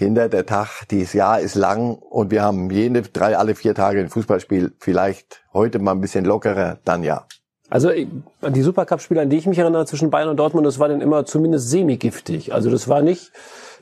Kinder, 0.01 0.29
der 0.29 0.47
Tag, 0.47 0.87
dieses 0.89 1.13
Jahr 1.13 1.41
ist 1.41 1.53
lang 1.53 1.93
und 1.93 2.31
wir 2.31 2.41
haben 2.41 2.71
jede 2.71 3.03
drei, 3.03 3.37
alle 3.37 3.53
vier 3.53 3.75
Tage 3.75 3.99
ein 3.99 4.09
Fußballspiel, 4.09 4.73
vielleicht 4.79 5.43
heute 5.53 5.77
mal 5.77 5.91
ein 5.91 6.01
bisschen 6.01 6.25
lockerer, 6.25 6.79
dann 6.85 7.03
ja. 7.03 7.27
Also 7.69 7.91
die 7.91 8.61
Supercup-Spiele, 8.63 9.21
an 9.21 9.29
die 9.29 9.37
ich 9.37 9.45
mich 9.45 9.59
erinnere 9.59 9.85
zwischen 9.85 10.09
Bayern 10.09 10.29
und 10.29 10.37
Dortmund, 10.37 10.65
das 10.65 10.79
war 10.79 10.89
dann 10.89 11.01
immer 11.01 11.27
zumindest 11.27 11.69
semi-giftig. 11.69 12.51
Also 12.51 12.71
das 12.71 12.87
war 12.87 13.03
nicht 13.03 13.31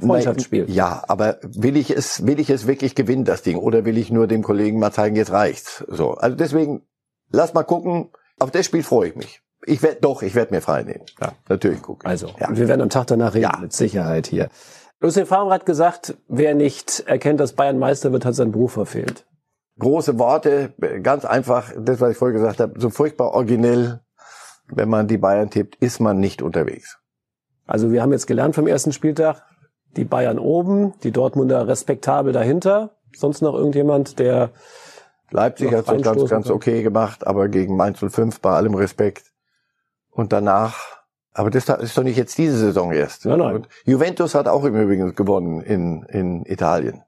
Freundschaftsspiel. 0.02 0.66
Nein, 0.66 0.74
ja, 0.74 1.06
aber 1.08 1.38
will 1.42 1.78
ich 1.78 1.90
es, 1.90 2.28
will 2.28 2.42
ich 2.42 2.50
es 2.50 2.68
wirklich 2.68 2.96
gewinnen, 2.96 3.24
das 3.24 3.42
Ding? 3.42 3.56
Oder 3.56 3.86
will 3.86 3.98
ich 3.98 4.12
nur 4.12 4.28
dem 4.28 4.44
Kollegen 4.44 4.78
mal 4.78 4.92
zeigen, 4.92 5.16
jetzt 5.16 5.32
reicht's? 5.32 5.86
So. 5.88 6.16
Also 6.16 6.36
deswegen, 6.36 6.82
lass 7.32 7.54
mal 7.54 7.64
gucken. 7.64 8.10
Auf 8.40 8.52
das 8.52 8.66
Spiel 8.66 8.84
freue 8.84 9.08
ich 9.08 9.16
mich. 9.16 9.42
Ich 9.66 9.82
werde 9.82 10.00
doch, 10.02 10.22
ich 10.22 10.36
werde 10.36 10.54
mir 10.54 10.60
frei 10.60 10.84
nehmen. 10.84 11.06
Ja, 11.22 11.32
natürlich 11.48 11.82
gucken. 11.82 12.10
Also, 12.10 12.28
ja. 12.40 12.50
wir 12.50 12.68
werden 12.68 12.82
am 12.82 12.90
Tag 12.90 13.08
danach 13.08 13.34
reden, 13.34 13.50
ja. 13.54 13.58
mit 13.62 13.72
Sicherheit 13.72 14.28
hier. 14.28 14.50
Lucien 15.02 15.26
Favre 15.26 15.54
hat 15.54 15.66
gesagt, 15.66 16.18
wer 16.28 16.56
nicht 16.56 17.02
erkennt, 17.08 17.40
dass 17.40 17.54
Bayern 17.54 17.80
Meister 17.80 18.12
wird, 18.12 18.26
hat 18.26 18.36
seinen 18.36 18.52
Beruf 18.52 18.74
verfehlt. 18.74 19.26
Große 19.80 20.20
Worte, 20.20 20.74
ganz 21.02 21.24
einfach, 21.24 21.72
das, 21.78 22.02
was 22.02 22.12
ich 22.12 22.18
vorher 22.18 22.38
gesagt 22.38 22.60
habe, 22.60 22.80
so 22.80 22.90
furchtbar 22.90 23.32
originell, 23.32 24.02
wenn 24.68 24.90
man 24.90 25.08
die 25.08 25.18
Bayern 25.18 25.50
tippt, 25.50 25.76
ist 25.78 26.02
man 26.02 26.20
nicht 26.20 26.42
unterwegs. 26.42 27.00
Also 27.66 27.92
wir 27.92 28.02
haben 28.02 28.12
jetzt 28.12 28.28
gelernt 28.28 28.56
vom 28.56 28.68
ersten 28.68 28.92
Spieltag, 28.92 29.44
die 29.96 30.04
Bayern 30.04 30.38
oben, 30.38 30.94
die 31.04 31.12
Dortmunder 31.12 31.68
respektabel 31.68 32.34
dahinter. 32.34 32.98
Sonst 33.16 33.42
noch 33.42 33.56
irgendjemand, 33.56 34.20
der 34.20 34.52
Leipzig 35.32 35.72
hat 35.74 35.88
es 35.88 36.04
ganz, 36.04 36.30
ganz 36.30 36.50
okay 36.50 36.84
gemacht, 36.84 37.26
aber 37.26 37.48
gegen 37.48 37.76
Mainz 37.76 38.00
05 38.00 38.42
bei 38.42 38.52
allem 38.52 38.74
Respekt. 38.74 39.32
Und 40.10 40.34
danach, 40.34 40.99
aber 41.40 41.52
das 41.52 41.70
ist 41.70 41.98
doch 41.98 42.04
nicht 42.04 42.18
jetzt 42.18 42.38
diese 42.38 42.58
Saison 42.58 42.92
erst. 42.92 43.26
Nein, 43.26 43.40
nein. 43.40 43.56
Und 43.56 43.70
Juventus 43.86 44.36
hat 44.36 44.50
auch 44.50 44.66
im 44.66 44.76
Übrigen 44.76 45.16
gewonnen 45.16 45.62
in, 45.62 46.04
in 46.10 46.44
Italien. 46.44 47.04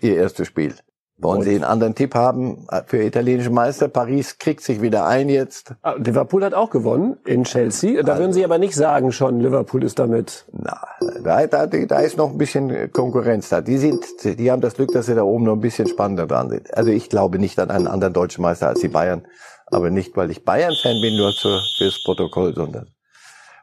Ihr 0.00 0.16
erstes 0.16 0.48
Spiel. 0.48 0.74
Wollen 1.18 1.42
Sie 1.42 1.54
einen 1.54 1.62
anderen 1.62 1.94
Tipp 1.94 2.16
haben 2.16 2.66
für 2.86 3.00
italienische 3.00 3.50
Meister? 3.50 3.86
Paris 3.86 4.38
kriegt 4.38 4.64
sich 4.64 4.82
wieder 4.82 5.06
ein 5.06 5.28
jetzt. 5.28 5.76
Ah, 5.82 5.94
Liverpool 5.98 6.44
hat 6.44 6.52
auch 6.52 6.70
gewonnen 6.70 7.18
in 7.26 7.44
Chelsea. 7.44 8.02
Da 8.02 8.14
also, 8.14 8.24
würden 8.24 8.32
Sie 8.32 8.44
aber 8.44 8.58
nicht 8.58 8.74
sagen 8.74 9.12
schon, 9.12 9.38
Liverpool 9.38 9.84
ist 9.84 10.00
damit. 10.00 10.46
Na, 10.50 10.80
da, 11.22 11.46
da, 11.46 11.66
da 11.68 12.00
ist 12.00 12.16
noch 12.16 12.32
ein 12.32 12.38
bisschen 12.38 12.90
Konkurrenz 12.90 13.50
da. 13.50 13.60
Die 13.60 13.78
sind, 13.78 14.04
die 14.24 14.50
haben 14.50 14.62
das 14.62 14.74
Glück, 14.74 14.90
dass 14.90 15.06
sie 15.06 15.14
da 15.14 15.22
oben 15.22 15.44
noch 15.44 15.54
ein 15.54 15.60
bisschen 15.60 15.86
spannender 15.86 16.26
dran 16.26 16.50
sind. 16.50 16.76
Also 16.76 16.90
ich 16.90 17.08
glaube 17.08 17.38
nicht 17.38 17.56
an 17.60 17.70
einen 17.70 17.86
anderen 17.86 18.14
deutschen 18.14 18.42
Meister 18.42 18.66
als 18.66 18.80
die 18.80 18.88
Bayern. 18.88 19.28
Aber 19.66 19.90
nicht, 19.90 20.16
weil 20.16 20.32
ich 20.32 20.44
Bayern-Fan 20.44 21.00
bin, 21.00 21.16
nur 21.16 21.30
zu, 21.30 21.60
fürs 21.78 22.02
Protokoll, 22.04 22.52
sondern 22.52 22.88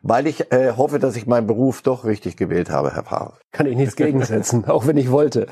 weil 0.03 0.27
ich 0.27 0.51
äh, 0.51 0.73
hoffe, 0.77 0.99
dass 0.99 1.15
ich 1.15 1.25
meinen 1.25 1.47
Beruf 1.47 1.81
doch 1.81 2.05
richtig 2.05 2.37
gewählt 2.37 2.69
habe, 2.69 2.93
Herr 2.93 3.03
Pfarrer. 3.03 3.39
Kann 3.51 3.65
ich 3.65 3.75
nichts 3.75 3.95
gegensetzen, 3.95 4.65
auch 4.67 4.85
wenn 4.85 4.97
ich 4.97 5.09
wollte. 5.09 5.47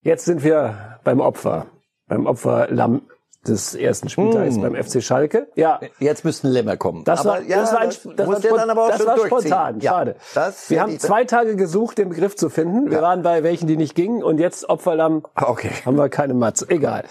Jetzt 0.00 0.24
sind 0.24 0.42
wir 0.42 0.98
beim 1.04 1.20
Opfer, 1.20 1.66
beim 2.06 2.26
Opferlamm 2.26 3.02
des 3.48 3.74
ersten 3.74 4.08
Spieltags 4.08 4.56
mm. 4.56 4.60
beim 4.62 4.74
FC 4.74 5.02
Schalke. 5.02 5.48
Ja. 5.54 5.80
Jetzt 5.98 6.24
müssten 6.24 6.48
Lämmer 6.48 6.76
kommen. 6.76 7.04
Das 7.04 7.24
war, 7.24 7.40
ja, 7.42 7.58
das 7.58 7.72
war, 7.72 7.80
ein, 7.80 7.90
das 8.16 8.26
war, 8.28 8.88
das 8.88 9.26
spontan. 9.26 9.80
Ja, 9.80 9.92
Schade. 9.92 10.16
wir 10.68 10.80
haben 10.80 10.98
zwei 10.98 11.24
Tage 11.24 11.56
gesucht, 11.56 11.98
den 11.98 12.08
Begriff 12.08 12.36
zu 12.36 12.48
finden. 12.48 12.90
Wir 12.90 12.98
ja. 12.98 13.02
waren 13.02 13.22
bei 13.22 13.42
welchen, 13.42 13.66
die 13.66 13.76
nicht 13.76 13.94
gingen. 13.94 14.22
Und 14.22 14.38
jetzt 14.38 14.68
Opferlamm. 14.68 15.24
Okay. 15.34 15.70
Haben 15.84 15.96
wir 15.96 16.08
keine 16.08 16.34
Matz. 16.34 16.64
Egal. 16.68 17.04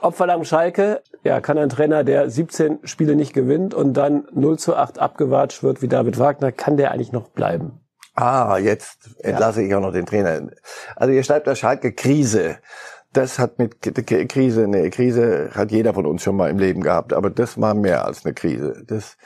Opferlamm 0.00 0.44
Schalke. 0.44 1.02
Ja, 1.24 1.40
kann 1.40 1.58
ein 1.58 1.68
Trainer, 1.68 2.04
der 2.04 2.30
17 2.30 2.80
Spiele 2.84 3.16
nicht 3.16 3.32
gewinnt 3.32 3.74
und 3.74 3.94
dann 3.94 4.28
0 4.32 4.58
zu 4.58 4.76
8 4.76 4.98
abgewatscht 4.98 5.62
wird 5.62 5.82
wie 5.82 5.88
David 5.88 6.18
Wagner, 6.18 6.52
kann 6.52 6.76
der 6.76 6.92
eigentlich 6.92 7.12
noch 7.12 7.28
bleiben? 7.28 7.80
Ah, 8.14 8.56
jetzt 8.56 9.10
entlasse 9.18 9.60
ja. 9.60 9.66
ich 9.66 9.74
auch 9.74 9.80
noch 9.80 9.92
den 9.92 10.06
Trainer. 10.06 10.48
Also 10.96 11.12
ihr 11.12 11.22
schreibt 11.22 11.46
da 11.46 11.54
Schalke 11.54 11.92
Krise 11.92 12.56
das 13.16 13.38
hat 13.38 13.58
mit 13.58 13.80
Krise, 14.28 14.64
eine 14.64 14.90
Krise 14.90 15.50
hat 15.54 15.70
jeder 15.70 15.94
von 15.94 16.06
uns 16.06 16.22
schon 16.22 16.36
mal 16.36 16.50
im 16.50 16.58
Leben 16.58 16.82
gehabt, 16.82 17.12
aber 17.12 17.30
das 17.30 17.60
war 17.60 17.74
mehr 17.74 18.04
als 18.04 18.24
eine 18.24 18.34
Krise. 18.34 18.82
Das, 18.86 19.16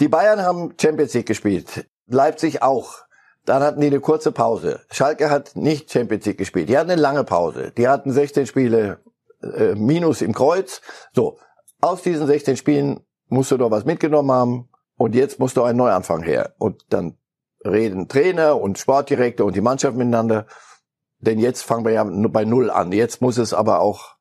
die 0.00 0.08
Bayern 0.08 0.42
haben 0.42 0.74
Champions 0.80 1.14
League 1.14 1.26
gespielt, 1.26 1.86
Leipzig 2.06 2.62
auch. 2.62 2.98
Dann 3.46 3.62
hatten 3.62 3.80
die 3.80 3.86
eine 3.86 4.00
kurze 4.00 4.32
Pause. 4.32 4.80
Schalke 4.90 5.30
hat 5.30 5.56
nicht 5.56 5.90
Champions 5.90 6.26
League 6.26 6.38
gespielt. 6.38 6.68
Die 6.68 6.76
hatten 6.76 6.90
eine 6.90 7.00
lange 7.00 7.24
Pause. 7.24 7.72
Die 7.76 7.88
hatten 7.88 8.12
16 8.12 8.46
Spiele 8.46 8.98
äh, 9.42 9.74
minus 9.74 10.20
im 10.20 10.34
Kreuz. 10.34 10.82
So, 11.14 11.38
aus 11.80 12.02
diesen 12.02 12.26
16 12.26 12.56
Spielen 12.56 13.00
musst 13.28 13.50
du 13.50 13.56
doch 13.56 13.70
was 13.70 13.84
mitgenommen 13.84 14.30
haben 14.30 14.68
und 14.98 15.14
jetzt 15.14 15.38
musst 15.38 15.56
du 15.56 15.62
einen 15.62 15.78
Neuanfang 15.78 16.22
her. 16.22 16.54
Und 16.58 16.84
dann 16.90 17.16
reden 17.64 18.08
Trainer 18.08 18.60
und 18.60 18.78
Sportdirektor 18.78 19.46
und 19.46 19.56
die 19.56 19.60
Mannschaft 19.60 19.96
miteinander 19.96 20.46
denn 21.20 21.38
jetzt 21.38 21.62
fangen 21.62 21.84
wir 21.84 21.92
ja 21.92 22.04
bei 22.04 22.44
Null 22.44 22.70
an. 22.70 22.92
Jetzt 22.92 23.20
muss 23.20 23.38
es 23.38 23.52
aber 23.52 23.80
auch, 23.80 24.16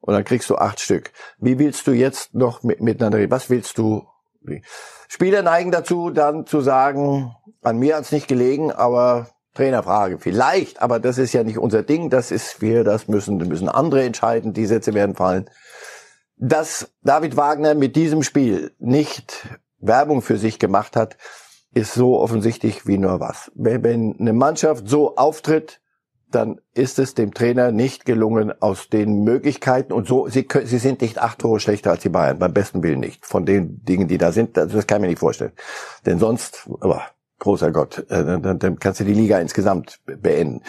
und 0.00 0.14
dann 0.14 0.24
kriegst 0.24 0.50
du 0.50 0.56
acht 0.56 0.80
Stück. 0.80 1.12
Wie 1.38 1.58
willst 1.58 1.86
du 1.86 1.92
jetzt 1.92 2.34
noch 2.34 2.62
mit, 2.62 2.80
miteinander 2.80 3.18
reden? 3.18 3.30
Was 3.30 3.50
willst 3.50 3.78
du? 3.78 4.06
Spieler 5.08 5.42
neigen 5.42 5.70
dazu, 5.70 6.10
dann 6.10 6.46
zu 6.46 6.60
sagen, 6.60 7.34
an 7.62 7.78
mir 7.78 7.96
hat's 7.96 8.12
nicht 8.12 8.28
gelegen, 8.28 8.70
aber 8.70 9.28
Trainerfrage. 9.54 10.18
Vielleicht, 10.18 10.82
aber 10.82 11.00
das 11.00 11.16
ist 11.16 11.32
ja 11.32 11.44
nicht 11.44 11.58
unser 11.58 11.82
Ding. 11.82 12.10
Das 12.10 12.30
ist, 12.30 12.60
wir, 12.60 12.84
das 12.84 13.08
müssen, 13.08 13.38
müssen 13.38 13.68
andere 13.68 14.02
entscheiden. 14.02 14.52
Die 14.52 14.66
Sätze 14.66 14.92
werden 14.92 15.14
fallen. 15.14 15.48
Dass 16.36 16.90
David 17.02 17.36
Wagner 17.36 17.74
mit 17.74 17.96
diesem 17.96 18.22
Spiel 18.22 18.74
nicht 18.78 19.48
Werbung 19.78 20.22
für 20.22 20.36
sich 20.36 20.58
gemacht 20.58 20.96
hat, 20.96 21.16
ist 21.72 21.94
so 21.94 22.18
offensichtlich 22.18 22.86
wie 22.86 22.98
nur 22.98 23.20
was. 23.20 23.50
Wenn 23.54 24.16
eine 24.18 24.32
Mannschaft 24.32 24.88
so 24.88 25.16
auftritt, 25.16 25.80
dann 26.34 26.60
ist 26.74 26.98
es 26.98 27.14
dem 27.14 27.34
Trainer 27.34 27.72
nicht 27.72 28.04
gelungen 28.04 28.52
aus 28.60 28.88
den 28.88 29.24
Möglichkeiten 29.24 29.92
und 29.92 30.06
so, 30.06 30.28
sie, 30.28 30.44
können, 30.44 30.66
sie 30.66 30.78
sind 30.78 31.00
nicht 31.00 31.18
acht 31.18 31.38
Tore 31.38 31.60
schlechter 31.60 31.92
als 31.92 32.02
die 32.02 32.08
Bayern, 32.08 32.38
beim 32.38 32.52
besten 32.52 32.82
Willen 32.82 33.00
nicht. 33.00 33.24
Von 33.24 33.46
den 33.46 33.84
Dingen, 33.84 34.08
die 34.08 34.18
da 34.18 34.32
sind, 34.32 34.56
das, 34.56 34.72
das 34.72 34.86
kann 34.86 34.98
ich 34.98 35.02
mir 35.02 35.08
nicht 35.08 35.18
vorstellen. 35.18 35.52
Denn 36.06 36.18
sonst, 36.18 36.68
aber 36.80 37.02
großer 37.38 37.70
Gott, 37.72 37.98
äh, 38.10 38.40
dann, 38.40 38.58
dann 38.58 38.78
kannst 38.78 39.00
du 39.00 39.04
die 39.04 39.14
Liga 39.14 39.38
insgesamt 39.38 40.00
beenden. 40.04 40.62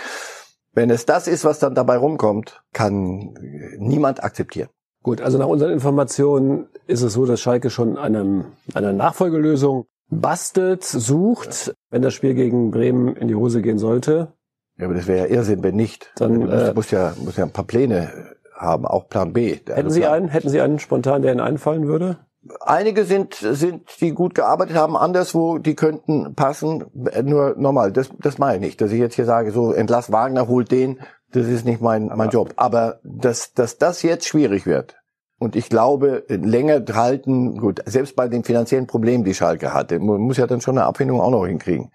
Wenn 0.74 0.90
es 0.90 1.06
das 1.06 1.28
ist, 1.28 1.46
was 1.46 1.60
dann 1.60 1.74
dabei 1.74 1.98
rumkommt, 1.98 2.62
kann 2.74 3.34
niemand 3.78 4.24
akzeptieren. 4.24 4.70
Gut, 5.02 5.22
also 5.22 5.38
nach 5.38 5.48
unseren 5.48 5.72
Informationen 5.72 6.68
ist 6.88 7.02
es 7.02 7.14
so, 7.14 7.26
dass 7.26 7.40
Schalke 7.40 7.70
schon 7.70 7.98
einem, 7.98 8.54
einer 8.74 8.92
Nachfolgelösung 8.92 9.86
bastelt, 10.10 10.84
sucht, 10.84 11.74
wenn 11.90 12.02
das 12.02 12.14
Spiel 12.14 12.34
gegen 12.34 12.72
Bremen 12.72 13.16
in 13.16 13.28
die 13.28 13.36
Hose 13.36 13.62
gehen 13.62 13.78
sollte. 13.78 14.34
Ja, 14.78 14.86
aber 14.86 14.96
das 14.96 15.08
wäre 15.08 15.28
ja 15.28 15.36
Irrsinn, 15.36 15.64
wenn 15.64 15.76
nicht. 15.76 16.12
Dann 16.18 16.34
du 16.34 16.40
musst, 16.42 16.54
äh, 16.54 16.74
musst 16.74 16.92
ja, 16.92 17.14
musst 17.24 17.38
ja 17.38 17.46
ein 17.46 17.52
paar 17.52 17.66
Pläne 17.66 18.36
haben, 18.54 18.86
auch 18.86 19.08
Plan 19.08 19.34
B. 19.34 19.60
Hätten 19.68 19.90
Sie 19.90 20.06
einen, 20.06 20.30
hätten 20.30 20.50
Sie 20.50 20.62
einen 20.62 20.80
spontan, 20.80 21.22
der 21.22 21.32
Ihnen 21.32 21.42
einfallen 21.42 21.88
würde? 21.88 22.18
Einige 22.60 23.06
sind, 23.06 23.34
sind, 23.34 23.90
die 24.02 24.12
gut 24.12 24.36
gearbeitet 24.36 24.76
haben, 24.76 24.96
anderswo, 24.96 25.58
die 25.58 25.76
könnten 25.76 26.36
passen. 26.36 26.86
Nur 27.24 27.56
normal, 27.58 27.92
das, 27.92 28.10
das 28.20 28.38
meine 28.38 28.56
ich 28.56 28.62
nicht, 28.62 28.82
dass 28.82 28.92
ich 28.92 29.00
jetzt 29.00 29.16
hier 29.16 29.26
sage, 29.26 29.52
so 29.52 29.72
entlass 29.72 30.12
Wagner, 30.12 30.48
holt 30.48 30.72
den, 30.72 31.00
das 31.32 31.48
ist 31.48 31.66
nicht 31.66 31.82
mein, 31.82 32.12
mein 32.16 32.30
Job. 32.30 32.54
Aber 32.56 33.00
dass, 33.04 33.54
dass 33.54 33.78
das 33.78 34.04
jetzt 34.04 34.28
schwierig 34.28 34.66
wird, 34.66 34.96
und 35.38 35.56
ich 35.56 35.70
glaube, 35.70 36.24
länger 36.30 36.82
halten, 36.94 37.58
gut, 37.58 37.82
selbst 37.86 38.16
bei 38.16 38.30
den 38.30 38.44
finanziellen 38.44 38.88
Problemen, 38.88 39.26
die 39.26 39.34
Schalke 39.34 39.74
hatte, 39.74 40.00
man 40.00 40.22
muss 40.22 40.38
ja 40.38 40.48
dann 40.48 40.62
schon 40.62 40.78
eine 40.78 40.88
Abfindung 40.88 41.20
auch 41.20 41.32
noch 41.32 41.46
hinkriegen 41.46 41.92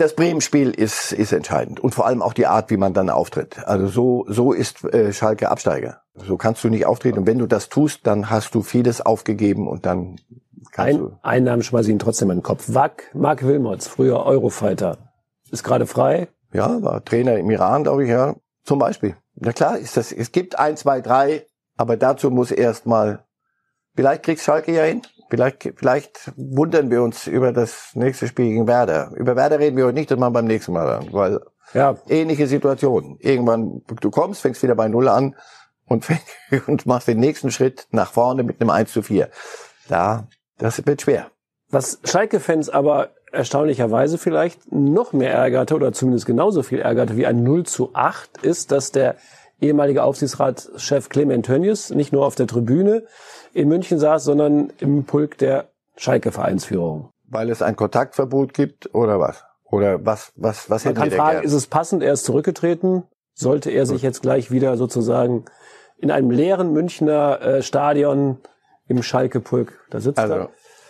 das 0.00 0.14
Bremen-Spiel 0.14 0.70
ist, 0.70 1.12
ist 1.12 1.32
entscheidend 1.32 1.80
und 1.80 1.94
vor 1.94 2.06
allem 2.06 2.22
auch 2.22 2.32
die 2.32 2.46
Art, 2.46 2.70
wie 2.70 2.76
man 2.76 2.94
dann 2.94 3.10
auftritt. 3.10 3.66
Also 3.66 3.88
so, 3.88 4.24
so 4.28 4.52
ist 4.52 4.84
äh, 4.84 5.12
Schalke 5.12 5.50
Absteiger. 5.50 6.02
So 6.14 6.36
kannst 6.36 6.64
du 6.64 6.68
nicht 6.68 6.86
auftreten. 6.86 7.18
Und 7.18 7.26
wenn 7.26 7.38
du 7.38 7.46
das 7.46 7.68
tust, 7.68 8.06
dann 8.06 8.30
hast 8.30 8.54
du 8.54 8.62
vieles 8.62 9.00
aufgegeben 9.00 9.68
und 9.68 9.86
dann 9.86 10.16
kannst 10.72 10.94
Ein, 10.94 10.98
du. 10.98 11.18
Einen 11.22 11.44
Namen 11.44 11.62
schmeiße 11.62 11.88
ich 11.88 11.92
ihn 11.92 11.98
trotzdem 11.98 12.30
in 12.30 12.38
den 12.38 12.42
Kopf. 12.42 12.64
Wack, 12.68 13.10
Mark 13.14 13.44
Wilmots, 13.44 13.86
früher 13.86 14.24
Eurofighter, 14.24 14.98
ist 15.50 15.64
gerade 15.64 15.86
frei. 15.86 16.28
Ja, 16.52 16.82
war 16.82 17.04
Trainer 17.04 17.36
im 17.36 17.50
Iran, 17.50 17.82
glaube 17.82 18.04
ich, 18.04 18.10
ja. 18.10 18.34
Zum 18.64 18.78
Beispiel. 18.78 19.16
Na 19.34 19.52
klar, 19.52 19.78
ist 19.78 19.96
das, 19.96 20.12
es 20.12 20.32
gibt 20.32 20.58
ein, 20.58 20.76
zwei, 20.76 21.00
drei, 21.00 21.46
aber 21.76 21.96
dazu 21.96 22.30
muss 22.30 22.50
erstmal, 22.50 23.24
vielleicht 23.94 24.24
kriegst 24.24 24.44
Schalke 24.44 24.72
ja 24.72 24.82
hin. 24.82 25.02
Vielleicht, 25.30 25.74
vielleicht 25.76 26.32
wundern 26.36 26.90
wir 26.90 27.02
uns 27.02 27.26
über 27.26 27.52
das 27.52 27.90
nächste 27.94 28.26
Spiel 28.28 28.46
gegen 28.46 28.66
Werder. 28.66 29.12
Über 29.14 29.36
Werder 29.36 29.58
reden 29.58 29.76
wir 29.76 29.84
heute 29.84 29.94
nicht, 29.94 30.10
das 30.10 30.18
machen 30.18 30.32
wir 30.32 30.40
beim 30.40 30.46
nächsten 30.46 30.72
Mal 30.72 30.86
dann, 30.86 31.12
weil 31.12 31.40
ja. 31.74 31.96
ähnliche 32.08 32.46
Situation. 32.46 33.18
Irgendwann, 33.20 33.82
du 34.00 34.10
kommst, 34.10 34.40
fängst 34.40 34.62
wieder 34.62 34.74
bei 34.74 34.88
Null 34.88 35.08
an 35.08 35.36
und, 35.86 36.06
und 36.66 36.86
machst 36.86 37.08
den 37.08 37.20
nächsten 37.20 37.50
Schritt 37.50 37.86
nach 37.90 38.12
vorne 38.12 38.42
mit 38.42 38.60
einem 38.60 38.70
1 38.70 38.92
zu 38.92 39.02
4. 39.02 39.28
Da, 39.88 40.28
das 40.56 40.84
wird 40.86 41.02
schwer. 41.02 41.30
Was 41.70 42.00
Schalke-Fans 42.04 42.70
aber 42.70 43.10
erstaunlicherweise 43.30 44.16
vielleicht 44.16 44.72
noch 44.72 45.12
mehr 45.12 45.32
ärgerte 45.34 45.74
oder 45.74 45.92
zumindest 45.92 46.24
genauso 46.24 46.62
viel 46.62 46.80
ärgerte 46.80 47.16
wie 47.18 47.26
ein 47.26 47.42
0 47.42 47.66
zu 47.66 47.90
8 47.94 48.38
ist, 48.38 48.72
dass 48.72 48.90
der 48.92 49.16
ehemalige 49.60 50.02
Aufsichtsratschef 50.02 51.08
Clement 51.08 51.44
Tönnies 51.44 51.90
nicht 51.90 52.12
nur 52.12 52.24
auf 52.24 52.36
der 52.36 52.46
Tribüne 52.46 53.04
in 53.54 53.68
München 53.68 53.98
saß, 53.98 54.24
sondern 54.24 54.72
im 54.78 55.04
Pulk 55.04 55.38
der 55.38 55.68
Schalke-Vereinsführung. 55.96 57.10
Weil 57.28 57.50
es 57.50 57.62
ein 57.62 57.76
Kontaktverbot 57.76 58.54
gibt 58.54 58.94
oder 58.94 59.20
was? 59.20 59.44
Oder 59.64 60.04
was, 60.04 60.32
was, 60.36 60.70
was 60.70 60.84
Man 60.84 60.94
kann 60.94 61.10
fragen, 61.10 61.42
ist 61.42 61.52
es 61.52 61.66
passend, 61.66 62.02
er 62.02 62.14
ist 62.14 62.24
zurückgetreten? 62.24 63.04
Sollte 63.34 63.70
er 63.70 63.86
sich 63.86 64.02
jetzt 64.02 64.22
gleich 64.22 64.50
wieder 64.50 64.76
sozusagen 64.76 65.44
in 65.98 66.10
einem 66.10 66.30
leeren 66.30 66.72
Münchner 66.72 67.40
äh, 67.40 67.62
Stadion 67.62 68.38
im 68.86 69.02
Schalke-Pulk 69.02 69.86
da 69.90 70.00
sitzen? 70.00 70.20
Also, 70.20 70.48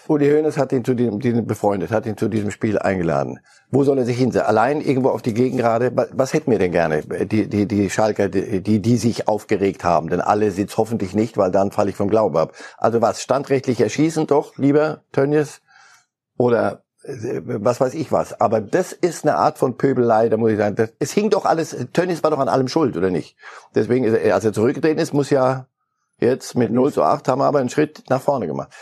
Uli 0.09 0.31
Hoeneß 0.31 0.57
hat 0.57 0.73
ihn 0.73 0.85
zu 0.85 0.95
diesem, 0.95 1.21
diesem 1.21 1.47
befreundet, 1.47 1.91
hat 1.91 2.07
ihn 2.07 2.17
zu 2.17 2.29
diesem 2.29 2.51
Spiel 2.51 2.79
eingeladen. 2.79 3.41
Wo 3.71 3.85
soll 3.85 3.99
er 3.99 4.07
sich 4.07 4.17
hinsetzen? 4.17 4.49
Allein 4.49 4.81
irgendwo 4.81 5.11
auf 5.11 5.21
die 5.21 5.35
Gegengrade? 5.35 5.93
Was 6.13 6.33
hätten 6.33 6.51
wir 6.51 6.59
denn 6.59 6.73
gerne? 6.73 7.03
Die, 7.03 7.47
die, 7.47 7.67
die 7.67 7.91
Schalker, 7.91 8.29
die, 8.29 8.81
die 8.81 8.97
sich 8.97 9.29
aufgeregt 9.29 9.85
haben. 9.85 10.09
Denn 10.09 10.23
alle 10.23 10.51
sitzt 10.51 10.79
hoffentlich 10.79 11.15
nicht, 11.15 11.37
weil 11.37 11.51
dann 11.51 11.73
falle 11.73 11.91
ich 11.91 11.97
vom 11.97 12.09
Glauben 12.09 12.37
ab. 12.39 12.55
Also 12.79 13.03
was? 13.03 13.23
Standrechtlich 13.23 13.81
erschießen 13.81 14.27
doch, 14.27 14.57
lieber 14.57 15.03
Tönnies? 15.13 15.61
Oder 16.39 16.85
äh, 17.03 17.43
was 17.45 17.81
weiß 17.81 17.93
ich 17.93 18.11
was. 18.11 18.41
Aber 18.41 18.63
das 18.63 18.93
ist 18.93 19.27
eine 19.27 19.37
Art 19.37 19.59
von 19.59 19.77
Pöbelei, 19.77 20.31
da 20.31 20.39
muss 20.39 20.53
ich 20.53 20.59
sagen. 20.59 20.77
Das, 20.77 20.91
es 20.99 21.13
hing 21.13 21.29
doch 21.29 21.45
alles, 21.45 21.77
Tönnies 21.93 22.23
war 22.23 22.31
doch 22.31 22.39
an 22.39 22.49
allem 22.49 22.69
schuld, 22.69 22.97
oder 22.97 23.11
nicht? 23.11 23.37
Deswegen, 23.75 24.05
er, 24.05 24.35
als 24.35 24.45
er 24.45 24.55
zurückgetreten 24.55 24.99
ist, 24.99 25.13
muss 25.13 25.29
ja 25.29 25.67
jetzt 26.21 26.57
mit 26.57 26.73
0 26.73 26.93
zu 26.93 27.03
8 27.03 27.29
haben 27.29 27.41
wir 27.41 27.45
aber 27.47 27.61
einen 27.61 27.69
Schritt 27.69 28.05
nach 28.09 28.21
vorne 28.21 28.47
gemacht. 28.47 28.73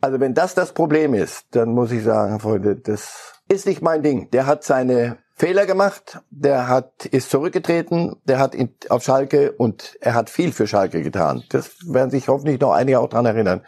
Also 0.00 0.20
wenn 0.20 0.34
das 0.34 0.54
das 0.54 0.72
Problem 0.72 1.14
ist, 1.14 1.46
dann 1.52 1.70
muss 1.70 1.90
ich 1.90 2.04
sagen, 2.04 2.40
Freunde, 2.40 2.76
das 2.76 3.34
ist 3.48 3.66
nicht 3.66 3.82
mein 3.82 4.02
Ding. 4.02 4.30
Der 4.30 4.46
hat 4.46 4.64
seine 4.64 5.18
Fehler 5.34 5.66
gemacht, 5.66 6.20
der 6.30 6.68
hat, 6.68 7.06
ist 7.06 7.30
zurückgetreten, 7.30 8.16
der 8.24 8.38
hat 8.38 8.54
ihn 8.54 8.74
auf 8.88 9.02
Schalke 9.02 9.52
und 9.52 9.96
er 10.00 10.14
hat 10.14 10.30
viel 10.30 10.52
für 10.52 10.66
Schalke 10.66 11.02
getan. 11.02 11.44
Das 11.50 11.76
werden 11.86 12.10
sich 12.10 12.28
hoffentlich 12.28 12.60
noch 12.60 12.72
einige 12.72 13.00
auch 13.00 13.08
dran 13.08 13.26
erinnern. 13.26 13.62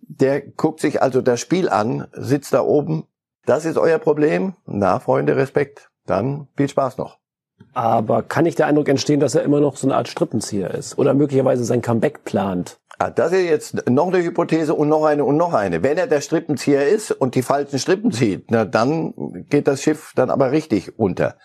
Der 0.00 0.40
guckt 0.40 0.80
sich 0.80 1.02
also 1.02 1.20
das 1.20 1.40
Spiel 1.40 1.68
an, 1.68 2.08
sitzt 2.12 2.52
da 2.54 2.62
oben. 2.62 3.04
Das 3.44 3.64
ist 3.64 3.76
euer 3.76 3.98
Problem? 3.98 4.54
Na, 4.66 5.00
Freunde, 5.00 5.36
Respekt. 5.36 5.90
Dann 6.06 6.48
viel 6.56 6.68
Spaß 6.68 6.96
noch. 6.98 7.18
Aber 7.74 8.22
kann 8.22 8.44
nicht 8.44 8.58
der 8.58 8.66
Eindruck 8.66 8.88
entstehen, 8.88 9.20
dass 9.20 9.34
er 9.34 9.42
immer 9.42 9.60
noch 9.60 9.76
so 9.76 9.86
eine 9.86 9.96
Art 9.96 10.08
Strippenzieher 10.08 10.72
ist? 10.72 10.98
Oder 10.98 11.14
möglicherweise 11.14 11.64
sein 11.64 11.82
Comeback 11.82 12.24
plant? 12.24 12.78
Ah, 13.02 13.10
das 13.10 13.32
ist 13.32 13.42
jetzt 13.42 13.90
noch 13.90 14.14
eine 14.14 14.22
Hypothese 14.22 14.74
und 14.74 14.88
noch 14.88 15.04
eine 15.04 15.24
und 15.24 15.36
noch 15.36 15.54
eine. 15.54 15.82
Wenn 15.82 15.98
er 15.98 16.06
der 16.06 16.20
Strippenzieher 16.20 16.86
ist 16.86 17.10
und 17.10 17.34
die 17.34 17.42
falschen 17.42 17.80
Strippen 17.80 18.12
zieht, 18.12 18.52
na, 18.52 18.64
dann 18.64 19.12
geht 19.48 19.66
das 19.66 19.82
Schiff 19.82 20.12
dann 20.14 20.30
aber 20.30 20.52
richtig 20.52 21.00
unter. 21.00 21.36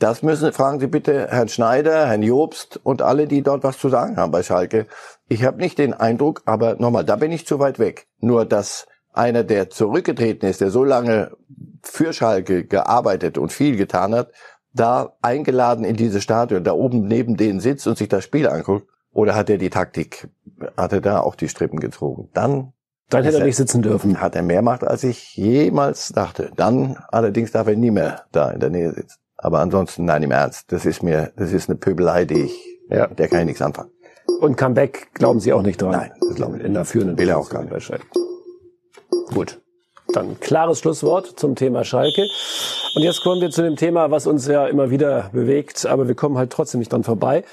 Das 0.00 0.24
müssen, 0.24 0.52
fragen 0.52 0.80
Sie 0.80 0.88
bitte 0.88 1.28
Herrn 1.28 1.48
Schneider, 1.48 2.08
Herrn 2.08 2.24
Jobst 2.24 2.80
und 2.82 3.02
alle, 3.02 3.28
die 3.28 3.42
dort 3.42 3.62
was 3.62 3.78
zu 3.78 3.88
sagen 3.88 4.16
haben 4.16 4.32
bei 4.32 4.42
Schalke. 4.42 4.88
Ich 5.28 5.44
habe 5.44 5.58
nicht 5.58 5.78
den 5.78 5.94
Eindruck, 5.94 6.42
aber 6.44 6.74
nochmal, 6.74 7.04
da 7.04 7.14
bin 7.14 7.30
ich 7.30 7.46
zu 7.46 7.60
weit 7.60 7.78
weg. 7.78 8.08
Nur, 8.18 8.44
dass 8.44 8.88
einer, 9.12 9.44
der 9.44 9.70
zurückgetreten 9.70 10.48
ist, 10.48 10.60
der 10.60 10.72
so 10.72 10.82
lange 10.82 11.36
für 11.84 12.12
Schalke 12.14 12.64
gearbeitet 12.64 13.38
und 13.38 13.52
viel 13.52 13.76
getan 13.76 14.12
hat, 14.12 14.32
da 14.72 15.16
eingeladen 15.22 15.84
in 15.84 15.94
dieses 15.94 16.24
Stadion, 16.24 16.64
da 16.64 16.72
oben 16.72 17.06
neben 17.06 17.36
denen 17.36 17.60
sitzt 17.60 17.86
und 17.86 17.96
sich 17.96 18.08
das 18.08 18.24
Spiel 18.24 18.48
anguckt, 18.48 18.88
oder 19.16 19.34
hat 19.34 19.48
er 19.48 19.56
die 19.56 19.70
Taktik, 19.70 20.28
hat 20.76 20.92
er 20.92 21.00
da 21.00 21.20
auch 21.20 21.36
die 21.36 21.48
Strippen 21.48 21.80
gezogen? 21.80 22.28
Dann 22.34 22.72
dann 23.08 23.22
hätte 23.22 23.38
er 23.38 23.44
nicht 23.44 23.56
sitzen 23.56 23.82
dürfen. 23.82 24.20
Hat 24.20 24.34
er 24.34 24.42
mehr 24.42 24.62
Macht, 24.62 24.82
als 24.82 25.04
ich 25.04 25.36
jemals 25.36 26.08
dachte. 26.08 26.50
Dann 26.56 26.98
allerdings 27.08 27.52
darf 27.52 27.68
er 27.68 27.76
nie 27.76 27.92
mehr 27.92 28.24
da 28.32 28.50
in 28.50 28.58
der 28.58 28.68
Nähe 28.68 28.92
sitzen. 28.92 29.18
Aber 29.36 29.60
ansonsten, 29.60 30.04
nein, 30.06 30.24
im 30.24 30.32
Ernst, 30.32 30.72
das 30.72 30.84
ist 30.84 31.04
mir, 31.04 31.32
das 31.36 31.52
ist 31.52 31.68
eine 31.70 31.78
Pöbelei, 31.78 32.24
die 32.24 32.42
ich, 32.42 32.64
ja. 32.90 33.06
der 33.06 33.28
kann 33.28 33.40
ich 33.40 33.46
nichts 33.46 33.62
anfangen. 33.62 33.90
Und 34.40 34.56
Comeback 34.56 35.14
glauben 35.14 35.38
Sie 35.38 35.52
auch 35.52 35.62
nicht 35.62 35.80
dran? 35.80 35.92
Nein, 35.92 36.12
das 36.20 36.34
glaube 36.34 36.58
ich. 36.58 36.64
In 36.64 36.74
der 36.74 36.84
führenden 36.84 37.16
Will 37.16 37.28
er 37.28 37.38
auch 37.38 37.48
gar 37.48 37.62
nicht. 37.62 37.92
Gut. 39.32 39.60
Dann 40.12 40.40
klares 40.40 40.80
Schlusswort 40.80 41.38
zum 41.38 41.54
Thema 41.54 41.84
Schalke. 41.84 42.26
Und 42.96 43.02
jetzt 43.02 43.22
kommen 43.22 43.40
wir 43.40 43.50
zu 43.50 43.62
dem 43.62 43.76
Thema, 43.76 44.10
was 44.10 44.26
uns 44.26 44.46
ja 44.46 44.66
immer 44.66 44.90
wieder 44.90 45.30
bewegt, 45.32 45.86
aber 45.86 46.08
wir 46.08 46.14
kommen 46.16 46.36
halt 46.36 46.50
trotzdem 46.50 46.80
nicht 46.80 46.92
dran 46.92 47.04
vorbei. 47.04 47.44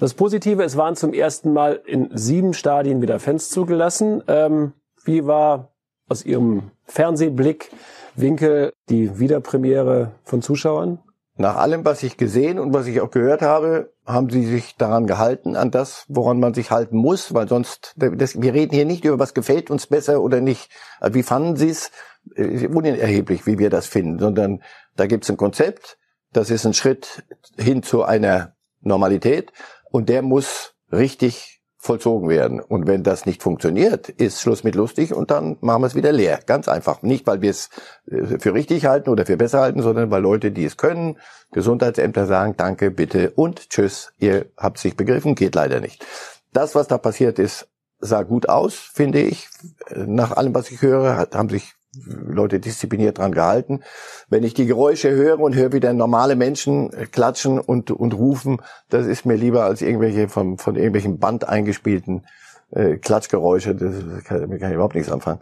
Das 0.00 0.14
Positive, 0.14 0.62
es 0.62 0.76
waren 0.76 0.94
zum 0.94 1.12
ersten 1.12 1.52
Mal 1.52 1.80
in 1.84 2.10
sieben 2.16 2.54
Stadien 2.54 3.02
wieder 3.02 3.18
Fans 3.18 3.50
zugelassen. 3.50 4.22
Ähm, 4.28 4.72
wie 5.04 5.26
war 5.26 5.72
aus 6.08 6.24
Ihrem 6.24 6.70
Fernsehblick 6.84 7.70
Winkel 8.14 8.72
die 8.88 9.18
Wiederpremiere 9.18 10.12
von 10.22 10.40
Zuschauern? 10.40 11.00
Nach 11.36 11.56
allem, 11.56 11.84
was 11.84 12.04
ich 12.04 12.16
gesehen 12.16 12.60
und 12.60 12.72
was 12.72 12.86
ich 12.86 13.00
auch 13.00 13.10
gehört 13.10 13.42
habe, 13.42 13.92
haben 14.06 14.30
sie 14.30 14.44
sich 14.44 14.76
daran 14.76 15.08
gehalten, 15.08 15.56
an 15.56 15.72
das, 15.72 16.04
woran 16.08 16.38
man 16.38 16.54
sich 16.54 16.70
halten 16.70 16.96
muss, 16.96 17.34
weil 17.34 17.48
sonst, 17.48 17.94
das, 17.96 18.40
wir 18.40 18.54
reden 18.54 18.74
hier 18.74 18.84
nicht 18.84 19.04
über, 19.04 19.18
was 19.18 19.34
gefällt 19.34 19.68
uns 19.68 19.88
besser 19.88 20.20
oder 20.20 20.40
nicht. 20.40 20.70
Also 21.00 21.14
wie 21.14 21.22
fanden 21.24 21.56
sie 21.56 21.70
es? 21.70 21.90
Äh, 22.36 22.68
unerheblich, 22.68 23.46
wie 23.46 23.58
wir 23.58 23.70
das 23.70 23.86
finden, 23.88 24.20
sondern 24.20 24.62
da 24.96 25.06
gibt 25.06 25.24
es 25.24 25.30
ein 25.30 25.36
Konzept, 25.36 25.98
das 26.32 26.50
ist 26.50 26.66
ein 26.66 26.74
Schritt 26.74 27.24
hin 27.56 27.82
zu 27.82 28.04
einer 28.04 28.54
Normalität 28.80 29.52
und 29.90 30.08
der 30.08 30.22
muss 30.22 30.74
richtig 30.92 31.58
vollzogen 31.78 32.28
werden. 32.28 32.60
Und 32.60 32.86
wenn 32.88 33.04
das 33.04 33.24
nicht 33.24 33.42
funktioniert, 33.42 34.08
ist 34.08 34.40
Schluss 34.40 34.64
mit 34.64 34.74
lustig 34.74 35.14
und 35.14 35.30
dann 35.30 35.56
machen 35.60 35.82
wir 35.82 35.86
es 35.86 35.94
wieder 35.94 36.12
leer. 36.12 36.40
Ganz 36.44 36.68
einfach. 36.68 37.02
Nicht, 37.02 37.26
weil 37.26 37.40
wir 37.40 37.50
es 37.50 37.70
äh, 38.10 38.38
für 38.38 38.52
richtig 38.52 38.86
halten 38.86 39.10
oder 39.10 39.24
für 39.24 39.36
besser 39.36 39.60
halten, 39.60 39.80
sondern 39.80 40.10
weil 40.10 40.20
Leute, 40.20 40.50
die 40.50 40.64
es 40.64 40.76
können, 40.76 41.18
Gesundheitsämter 41.52 42.26
sagen, 42.26 42.54
danke, 42.56 42.90
bitte 42.90 43.30
und 43.30 43.70
tschüss, 43.70 44.12
ihr 44.18 44.46
habt 44.56 44.78
sich 44.78 44.96
begriffen, 44.96 45.36
geht 45.36 45.54
leider 45.54 45.80
nicht. 45.80 46.04
Das, 46.52 46.74
was 46.74 46.88
da 46.88 46.98
passiert 46.98 47.38
ist, 47.38 47.68
sah 48.00 48.22
gut 48.22 48.48
aus, 48.48 48.74
finde 48.74 49.20
ich. 49.20 49.48
Nach 49.94 50.32
allem, 50.32 50.54
was 50.54 50.70
ich 50.70 50.82
höre, 50.82 51.28
haben 51.32 51.48
sich 51.48 51.74
Leute 52.06 52.60
diszipliniert 52.60 53.18
dran 53.18 53.32
gehalten. 53.32 53.82
Wenn 54.28 54.44
ich 54.44 54.54
die 54.54 54.66
Geräusche 54.66 55.10
höre 55.10 55.40
und 55.40 55.54
höre, 55.54 55.72
wie 55.72 55.80
der 55.80 55.92
normale 55.92 56.36
Menschen 56.36 56.90
klatschen 57.12 57.58
und, 57.58 57.90
und 57.90 58.14
rufen, 58.14 58.60
das 58.88 59.06
ist 59.06 59.26
mir 59.26 59.36
lieber 59.36 59.64
als 59.64 59.82
irgendwelche 59.82 60.28
von, 60.28 60.58
von 60.58 60.76
irgendwelchen 60.76 61.18
Band 61.18 61.48
eingespielten 61.48 62.26
äh, 62.70 62.96
Klatschgeräusche. 62.96 63.74
Das 63.74 64.24
kann, 64.24 64.40
damit 64.40 64.60
kann 64.60 64.70
ich 64.70 64.74
überhaupt 64.74 64.94
nichts 64.94 65.10
anfangen. 65.10 65.40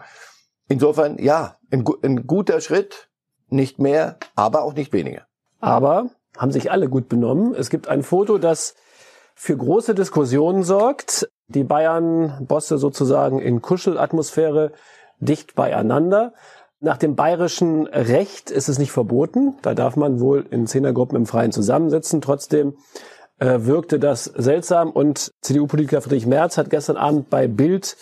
Insofern, 0.69 1.19
ja, 1.19 1.57
ein, 1.71 1.85
ein 2.03 2.27
guter 2.27 2.61
Schritt, 2.61 3.09
nicht 3.49 3.79
mehr, 3.79 4.17
aber 4.35 4.63
auch 4.63 4.75
nicht 4.75 4.93
weniger. 4.93 5.23
Aber 5.61 6.11
haben 6.37 6.53
sich 6.53 6.71
alle 6.71 6.89
gut 6.89 7.09
benommen. 7.09 7.55
Es 7.55 7.71
gibt 7.71 7.89
ein 7.89 8.03
Foto, 8.03 8.39
das 8.39 8.75
für 9.35 9.57
große 9.57 9.95
Diskussionen 9.95 10.63
sorgt. 10.63 11.29
Die 11.49 11.65
Bayern-Bosse 11.65 12.79
sozusagen 12.79 13.39
in 13.39 13.63
Kuschelatmosphäre 13.63 14.73
dicht 15.21 15.55
beieinander. 15.55 16.35
Nach 16.81 16.99
dem 16.99 17.17
bayerischen 17.17 17.87
Recht 17.87 18.51
ist 18.51 18.69
es 18.69 18.79
nicht 18.79 18.93
verboten. 18.93 19.55
Da 19.63 19.75
darf 19.75 19.97
man 19.97 20.21
wohl 20.21 20.47
in 20.51 20.67
Zehnergruppen 20.67 21.17
im 21.17 21.27
Freien 21.27 21.53
zusammensitzen. 21.53 22.21
Trotzdem 22.21 22.75
äh, 23.39 23.61
wirkte 23.61 23.99
das 23.99 24.25
seltsam 24.25 24.91
und 24.91 25.33
CDU-Politiker 25.41 26.01
Friedrich 26.01 26.27
Merz 26.27 26.59
hat 26.59 26.71
gestern 26.71 26.97
Abend 26.97 27.31
bei 27.31 27.49
Bild 27.49 27.97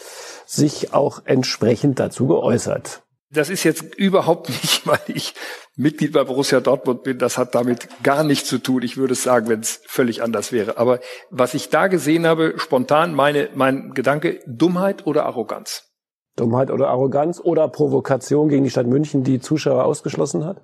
sich 0.47 0.93
auch 0.93 1.23
entsprechend 1.25 1.99
dazu 1.99 2.27
geäußert. 2.27 3.03
Das 3.31 3.51
ist 3.51 3.65
jetzt 3.65 3.95
überhaupt 3.97 4.49
nicht, 4.49 4.87
weil 4.87 5.01
ich 5.09 5.35
Mitglied 5.77 6.13
bei 6.13 6.25
Borussia 6.25 6.61
Dortmund 6.61 7.03
bin. 7.03 7.19
Das 7.19 7.37
hat 7.37 7.55
damit 7.55 7.89
gar 8.03 8.23
nichts 8.23 8.49
zu 8.49 8.59
tun. 8.59 8.83
Ich 8.83 8.97
würde 8.97 9.15
es 9.15 9.23
sagen, 9.23 9.49
wenn 9.49 9.61
es 9.61 9.81
völlig 9.87 10.23
anders 10.23 10.53
wäre. 10.53 10.79
Aber 10.79 11.01
was 11.31 11.55
ich 11.55 11.69
da 11.69 11.89
gesehen 11.89 12.27
habe, 12.27 12.55
spontan 12.59 13.15
meine, 13.15 13.49
mein 13.55 13.93
Gedanke, 13.93 14.41
Dummheit 14.47 15.07
oder 15.07 15.27
Arroganz? 15.27 15.94
Dummheit 16.37 16.71
oder 16.71 16.89
Arroganz 16.89 17.41
oder 17.41 17.69
Provokation 17.69 18.49
gegen 18.49 18.65
die 18.65 18.71
Stadt 18.71 18.87
München, 18.87 19.23
die 19.23 19.41
Zuschauer 19.41 19.85
ausgeschlossen 19.85 20.45
hat? 20.45 20.61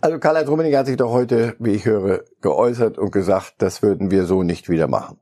Also 0.00 0.18
Karl-Heinz 0.18 0.48
Rummenigge 0.48 0.76
hat 0.76 0.86
sich 0.86 0.96
doch 0.96 1.12
heute, 1.12 1.54
wie 1.60 1.70
ich 1.70 1.84
höre, 1.84 2.24
geäußert 2.40 2.98
und 2.98 3.12
gesagt, 3.12 3.54
das 3.58 3.82
würden 3.82 4.10
wir 4.10 4.26
so 4.26 4.42
nicht 4.42 4.68
wieder 4.68 4.88
machen. 4.88 5.20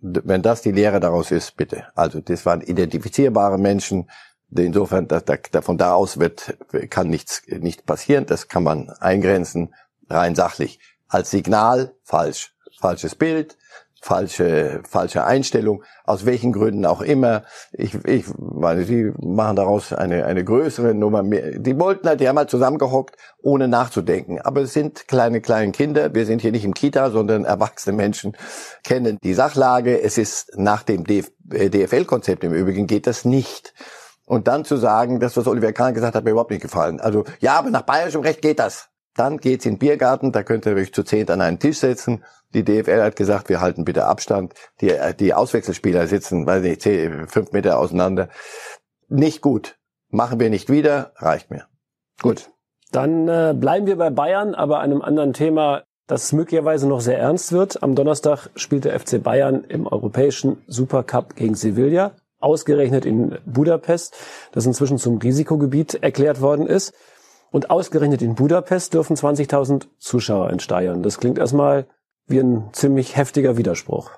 Wenn 0.00 0.40
das 0.40 0.62
die 0.62 0.70
Lehre 0.70 1.00
daraus 1.00 1.32
ist, 1.32 1.56
bitte. 1.56 1.86
Also 1.96 2.20
das 2.20 2.46
waren 2.46 2.60
identifizierbare 2.60 3.58
Menschen. 3.58 4.08
Insofern, 4.56 5.08
da, 5.08 5.20
da, 5.20 5.62
von 5.62 5.78
da 5.78 5.94
aus 5.94 6.18
wird, 6.18 6.56
kann 6.90 7.08
nichts 7.08 7.42
nicht 7.48 7.86
passieren. 7.86 8.26
Das 8.26 8.46
kann 8.46 8.62
man 8.62 8.88
eingrenzen, 9.00 9.74
rein 10.08 10.36
sachlich. 10.36 10.78
Als 11.08 11.30
Signal 11.30 11.92
falsch, 12.04 12.54
falsches 12.80 13.16
Bild. 13.16 13.58
Falsche, 14.00 14.80
falsche 14.88 15.24
Einstellung, 15.24 15.84
aus 16.04 16.24
welchen 16.24 16.52
Gründen 16.52 16.86
auch 16.86 17.02
immer. 17.02 17.42
Ich, 17.72 17.94
ich 18.06 18.24
meine, 18.38 18.84
sie 18.84 19.12
machen 19.20 19.56
daraus 19.56 19.92
eine, 19.92 20.24
eine 20.24 20.42
größere 20.42 20.94
Nummer. 20.94 21.22
Mehr. 21.22 21.58
Die 21.58 21.78
wollten 21.78 22.08
halt, 22.08 22.20
die 22.20 22.28
haben 22.28 22.38
halt 22.38 22.50
zusammengehockt, 22.50 23.16
ohne 23.42 23.68
nachzudenken. 23.68 24.40
Aber 24.40 24.62
es 24.62 24.72
sind 24.72 25.06
kleine, 25.06 25.40
kleine 25.40 25.72
Kinder. 25.72 26.14
Wir 26.14 26.24
sind 26.24 26.40
hier 26.40 26.52
nicht 26.52 26.64
im 26.64 26.74
Kita, 26.74 27.10
sondern 27.10 27.44
erwachsene 27.44 27.94
Menschen 27.94 28.36
kennen 28.84 29.18
die 29.22 29.34
Sachlage. 29.34 30.00
Es 30.00 30.16
ist 30.16 30.52
nach 30.56 30.82
dem 30.82 31.04
DFL-Konzept 31.04 32.42
im 32.44 32.54
Übrigen 32.54 32.86
geht 32.86 33.06
das 33.06 33.24
nicht. 33.24 33.74
Und 34.24 34.46
dann 34.48 34.64
zu 34.64 34.76
sagen, 34.76 35.20
das, 35.20 35.36
was 35.36 35.46
Oliver 35.46 35.72
Kahn 35.72 35.92
gesagt 35.92 36.14
hat, 36.14 36.24
mir 36.24 36.30
überhaupt 36.30 36.52
nicht 36.52 36.62
gefallen. 36.62 37.00
Also, 37.00 37.24
ja, 37.40 37.58
aber 37.58 37.70
nach 37.70 37.82
bayerischem 37.82 38.20
Recht 38.20 38.40
geht 38.40 38.60
das. 38.60 38.88
Dann 39.16 39.38
geht's 39.38 39.66
in 39.66 39.74
den 39.74 39.78
Biergarten, 39.80 40.32
da 40.32 40.44
könnt 40.44 40.66
ihr 40.66 40.74
euch 40.74 40.94
zu 40.94 41.02
zehnt 41.02 41.30
an 41.30 41.40
einen 41.40 41.58
Tisch 41.58 41.78
setzen. 41.78 42.24
Die 42.54 42.64
DFL 42.64 43.02
hat 43.02 43.16
gesagt, 43.16 43.48
wir 43.48 43.60
halten 43.60 43.84
bitte 43.84 44.06
Abstand. 44.06 44.54
Die, 44.80 44.92
die 45.18 45.34
Auswechselspieler 45.34 46.06
sitzen, 46.06 46.46
weiß 46.46 46.62
nicht, 46.62 46.82
zehn, 46.82 47.28
fünf 47.28 47.52
Meter 47.52 47.78
auseinander. 47.78 48.28
Nicht 49.08 49.40
gut. 49.40 49.76
Machen 50.08 50.40
wir 50.40 50.50
nicht 50.50 50.68
wieder, 50.68 51.12
reicht 51.16 51.50
mir. 51.50 51.66
Gut. 52.20 52.50
Dann 52.90 53.28
äh, 53.28 53.54
bleiben 53.56 53.86
wir 53.86 53.96
bei 53.96 54.10
Bayern, 54.10 54.54
aber 54.54 54.80
einem 54.80 55.02
anderen 55.02 55.32
Thema, 55.32 55.84
das 56.08 56.32
möglicherweise 56.32 56.88
noch 56.88 57.00
sehr 57.00 57.18
ernst 57.18 57.52
wird. 57.52 57.82
Am 57.84 57.94
Donnerstag 57.94 58.48
spielt 58.56 58.84
der 58.84 58.98
FC 58.98 59.22
Bayern 59.22 59.62
im 59.64 59.86
europäischen 59.86 60.62
Supercup 60.66 61.36
gegen 61.36 61.54
Sevilla 61.54 62.16
ausgerechnet 62.40 63.04
in 63.04 63.38
Budapest, 63.44 64.16
das 64.52 64.66
inzwischen 64.66 64.98
zum 64.98 65.18
Risikogebiet 65.18 66.02
erklärt 66.02 66.40
worden 66.40 66.66
ist. 66.66 66.94
Und 67.52 67.70
ausgerechnet 67.70 68.22
in 68.22 68.34
Budapest 68.34 68.94
dürfen 68.94 69.16
20.000 69.16 69.86
Zuschauer 69.98 70.50
entsteiern. 70.50 71.02
Das 71.02 71.18
klingt 71.18 71.38
erstmal 71.38 71.86
wie 72.30 72.40
ein 72.40 72.70
ziemlich 72.72 73.16
heftiger 73.16 73.56
Widerspruch. 73.56 74.10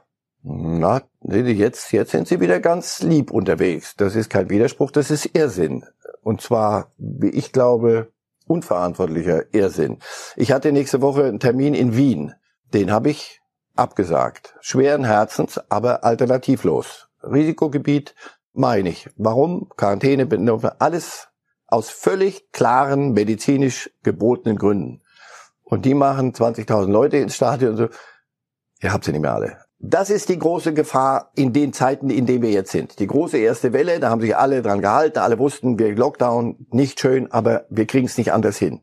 Na, 0.42 1.03
jetzt, 1.22 1.92
jetzt 1.92 2.11
sind 2.11 2.29
Sie 2.29 2.40
wieder 2.40 2.61
ganz 2.61 3.01
lieb 3.03 3.31
unterwegs. 3.31 3.94
Das 3.96 4.16
ist 4.16 4.29
kein 4.29 4.51
Widerspruch, 4.51 4.90
das 4.90 5.11
ist 5.11 5.27
Irrsinn. 5.37 5.85
Und 6.22 6.40
zwar, 6.40 6.92
wie 6.98 7.31
ich 7.31 7.53
glaube, 7.53 8.12
unverantwortlicher 8.46 9.55
Irrsinn. 9.55 9.98
Ich 10.37 10.53
hatte 10.53 10.72
nächste 10.72 11.01
Woche 11.01 11.25
einen 11.25 11.40
Termin 11.40 11.75
in 11.75 11.96
Wien. 11.96 12.35
Den 12.75 12.90
habe 12.90 13.11
ich 13.11 13.40
abgesagt. 13.77 14.57
Schweren 14.61 15.05
Herzens, 15.05 15.61
aber 15.70 16.05
alternativlos. 16.05 17.09
Risikogebiet 17.22 18.14
meine 18.53 18.90
ich. 18.90 19.09
Warum? 19.16 19.68
Quarantäne, 19.77 20.29
alles 20.79 21.29
aus 21.66 21.88
völlig 21.88 22.51
klaren 22.53 23.12
medizinisch 23.12 23.90
gebotenen 24.03 24.59
Gründen. 24.59 25.02
Und 25.73 25.87
die 25.87 25.95
machen 25.95 26.35
20.000 26.35 26.91
Leute 26.91 27.17
ins 27.17 27.35
Stadion 27.35 27.71
und 27.71 27.77
so. 27.79 27.89
Ihr 28.83 28.93
habt 28.93 29.07
sie 29.07 29.13
nicht 29.13 29.23
mehr 29.23 29.33
alle. 29.33 29.57
Das 29.79 30.11
ist 30.11 30.29
die 30.29 30.39
große 30.39 30.75
Gefahr 30.75 31.31
in 31.35 31.55
den 31.55 31.73
Zeiten, 31.73 32.11
in 32.11 32.27
denen 32.27 32.43
wir 32.43 32.51
jetzt 32.51 32.73
sind. 32.73 32.99
Die 32.99 33.07
große 33.07 33.39
erste 33.39 33.73
Welle, 33.73 33.99
da 33.99 34.11
haben 34.11 34.21
sich 34.21 34.37
alle 34.37 34.61
dran 34.61 34.83
gehalten, 34.83 35.21
alle 35.21 35.39
wussten, 35.39 35.79
wir 35.79 35.97
Lockdown, 35.97 36.67
nicht 36.73 37.01
schön, 37.01 37.33
aber 37.33 37.65
wir 37.71 37.87
kriegen 37.87 38.05
es 38.05 38.19
nicht 38.19 38.35
anders 38.35 38.59
hin. 38.59 38.83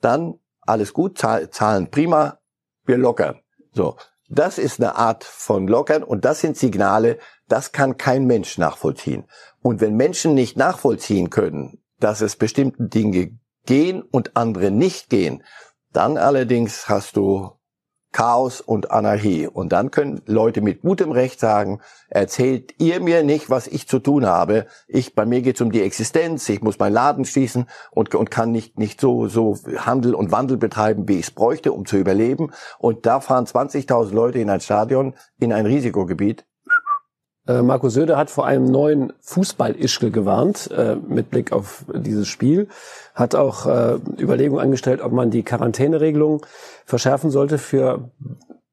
Dann 0.00 0.40
alles 0.62 0.92
gut, 0.92 1.18
Zahlen 1.18 1.88
prima, 1.92 2.40
wir 2.84 2.98
lockern. 2.98 3.38
So, 3.72 3.94
das 4.28 4.58
ist 4.58 4.80
eine 4.80 4.96
Art 4.96 5.22
von 5.22 5.68
Lockern 5.68 6.02
und 6.02 6.24
das 6.24 6.40
sind 6.40 6.56
Signale, 6.56 7.18
das 7.46 7.70
kann 7.70 7.96
kein 7.96 8.26
Mensch 8.26 8.58
nachvollziehen. 8.58 9.22
Und 9.62 9.80
wenn 9.80 9.94
Menschen 9.94 10.34
nicht 10.34 10.56
nachvollziehen 10.56 11.30
können, 11.30 11.80
dass 12.00 12.22
es 12.22 12.34
bestimmte 12.34 12.88
Dinge 12.88 13.38
gehen 13.66 14.02
und 14.02 14.36
andere 14.36 14.72
nicht 14.72 15.10
gehen, 15.10 15.44
dann 15.92 16.16
allerdings 16.16 16.88
hast 16.88 17.16
du 17.16 17.58
Chaos 18.12 18.60
und 18.60 18.90
Anarchie. 18.90 19.46
Und 19.46 19.72
dann 19.72 19.90
können 19.90 20.22
Leute 20.26 20.60
mit 20.60 20.80
gutem 20.80 21.12
Recht 21.12 21.38
sagen, 21.38 21.80
erzählt 22.08 22.74
ihr 22.78 23.00
mir 23.00 23.22
nicht, 23.22 23.50
was 23.50 23.66
ich 23.66 23.86
zu 23.86 23.98
tun 23.98 24.26
habe. 24.26 24.66
Ich, 24.86 25.14
bei 25.14 25.26
mir 25.26 25.42
geht 25.42 25.56
es 25.56 25.60
um 25.60 25.70
die 25.70 25.82
Existenz, 25.82 26.48
ich 26.48 26.62
muss 26.62 26.78
meinen 26.78 26.94
Laden 26.94 27.24
schließen 27.24 27.66
und, 27.90 28.14
und 28.14 28.30
kann 28.30 28.50
nicht, 28.50 28.78
nicht 28.78 29.00
so, 29.00 29.28
so 29.28 29.56
Handel 29.76 30.14
und 30.14 30.32
Wandel 30.32 30.56
betreiben, 30.56 31.06
wie 31.06 31.18
ich 31.18 31.26
es 31.26 31.30
bräuchte, 31.30 31.72
um 31.72 31.84
zu 31.84 31.96
überleben. 31.98 32.50
Und 32.78 33.04
da 33.04 33.20
fahren 33.20 33.44
20.000 33.44 34.12
Leute 34.12 34.38
in 34.38 34.50
ein 34.50 34.60
Stadion, 34.60 35.14
in 35.38 35.52
ein 35.52 35.66
Risikogebiet. 35.66 36.46
Äh, 37.48 37.62
Marco 37.62 37.88
Söder 37.88 38.16
hat 38.16 38.30
vor 38.30 38.46
einem 38.46 38.66
neuen 38.66 39.12
Fußball-Ischkel 39.22 40.10
gewarnt, 40.10 40.70
äh, 40.70 40.96
mit 40.96 41.30
Blick 41.30 41.50
auf 41.52 41.84
dieses 41.92 42.28
Spiel. 42.28 42.68
Hat 43.14 43.34
auch 43.34 43.66
äh, 43.66 43.98
Überlegungen 44.20 44.62
angestellt, 44.62 45.00
ob 45.00 45.12
man 45.12 45.30
die 45.30 45.42
Quarantäneregelung 45.42 46.44
verschärfen 46.84 47.30
sollte 47.30 47.58
für 47.58 48.10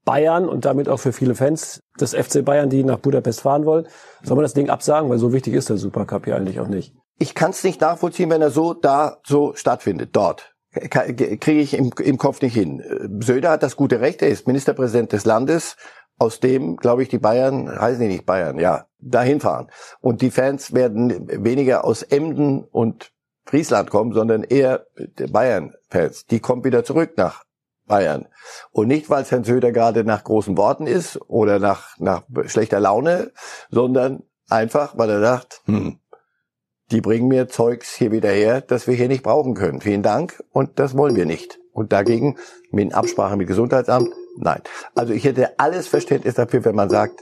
Bayern 0.04 0.48
und 0.48 0.66
damit 0.66 0.90
auch 0.90 1.00
für 1.00 1.14
viele 1.14 1.34
Fans 1.34 1.80
des 2.00 2.14
FC 2.14 2.44
Bayern, 2.44 2.70
die 2.70 2.84
nach 2.84 3.00
Budapest 3.00 3.42
fahren 3.42 3.66
wollen. 3.66 3.88
Soll 4.22 4.36
man 4.36 4.44
das 4.44 4.54
Ding 4.54 4.70
absagen? 4.70 5.10
Weil 5.10 5.18
so 5.18 5.34
wichtig 5.34 5.54
ist 5.54 5.70
der 5.70 5.78
Supercup 5.78 6.28
ja 6.28 6.36
eigentlich 6.36 6.60
auch 6.60 6.68
nicht. 6.68 6.94
Ich 7.18 7.34
kann 7.34 7.52
es 7.52 7.64
nicht 7.64 7.80
nachvollziehen, 7.80 8.30
wenn 8.30 8.42
er 8.42 8.52
so 8.52 8.74
da 8.74 9.18
so 9.26 9.56
stattfindet, 9.56 10.10
dort. 10.12 10.52
Kriege 10.74 11.62
ich 11.62 11.74
im, 11.74 11.92
im 12.04 12.18
Kopf 12.18 12.42
nicht 12.42 12.54
hin. 12.54 12.84
Söder 13.22 13.52
hat 13.52 13.64
das 13.64 13.78
gute 13.78 14.02
Recht, 14.02 14.22
er 14.22 14.28
ist 14.28 14.46
Ministerpräsident 14.46 15.14
des 15.14 15.24
Landes, 15.24 15.78
aus 16.18 16.40
dem, 16.40 16.78
glaube 16.78 17.04
ich, 17.04 17.10
die 17.10 17.20
Bayern, 17.20 17.70
heißen 17.70 18.02
die 18.02 18.08
nicht 18.08 18.26
Bayern, 18.26 18.60
ja, 18.60 18.86
dahin 19.00 19.40
fahren. 19.40 19.70
Und 20.02 20.22
die 20.22 20.32
Fans 20.32 20.74
werden 20.74 21.28
weniger 21.44 21.86
aus 21.86 22.04
Emden 22.04 22.64
und 22.64 23.12
Friesland 23.46 23.90
kommen, 23.90 24.14
sondern 24.14 24.44
eher 24.44 24.88
Bayern-Fans. 25.32 26.26
Die 26.28 26.40
kommen 26.40 26.64
wieder 26.64 26.84
zurück 26.84 27.14
nach 27.18 27.44
Bayern. 27.86 28.28
Und 28.72 28.88
nicht, 28.88 29.10
weil 29.10 29.24
Herrn 29.26 29.44
Söder 29.44 29.72
gerade 29.72 30.04
nach 30.04 30.24
großen 30.24 30.58
Worten 30.58 30.88
ist 30.88 31.20
oder 31.30 31.60
nach, 31.60 31.98
nach 32.00 32.24
schlechter 32.48 32.80
Laune, 32.80 33.32
sondern 33.70 34.24
einfach, 34.50 34.98
weil 34.98 35.10
er 35.12 35.20
sagt, 35.20 35.62
hm, 35.66 36.00
die 36.92 37.02
bringen 37.02 37.28
mir 37.28 37.48
Zeugs 37.48 37.94
hier 37.96 38.12
wieder 38.12 38.30
her, 38.30 38.62
das 38.62 38.88
wir 38.88 38.96
hier 38.96 39.08
nicht 39.08 39.24
brauchen 39.24 39.54
können. 39.54 39.82
Vielen 39.82 40.04
Dank 40.04 40.44
und 40.52 40.80
das 40.80 40.98
wollen 40.98 41.16
wir 41.16 41.26
nicht. 41.26 41.60
Und 41.72 41.92
dagegen, 41.92 42.38
mit 42.72 42.94
Absprache 42.94 43.38
mit 43.38 43.48
Gesundheitsamt, 43.48 44.10
Nein. 44.38 44.62
Also 44.94 45.14
ich 45.14 45.24
hätte 45.24 45.60
alles 45.60 45.88
Verständnis 45.88 46.36
dafür, 46.36 46.66
wenn 46.66 46.76
man 46.76 46.90
sagt, 46.90 47.22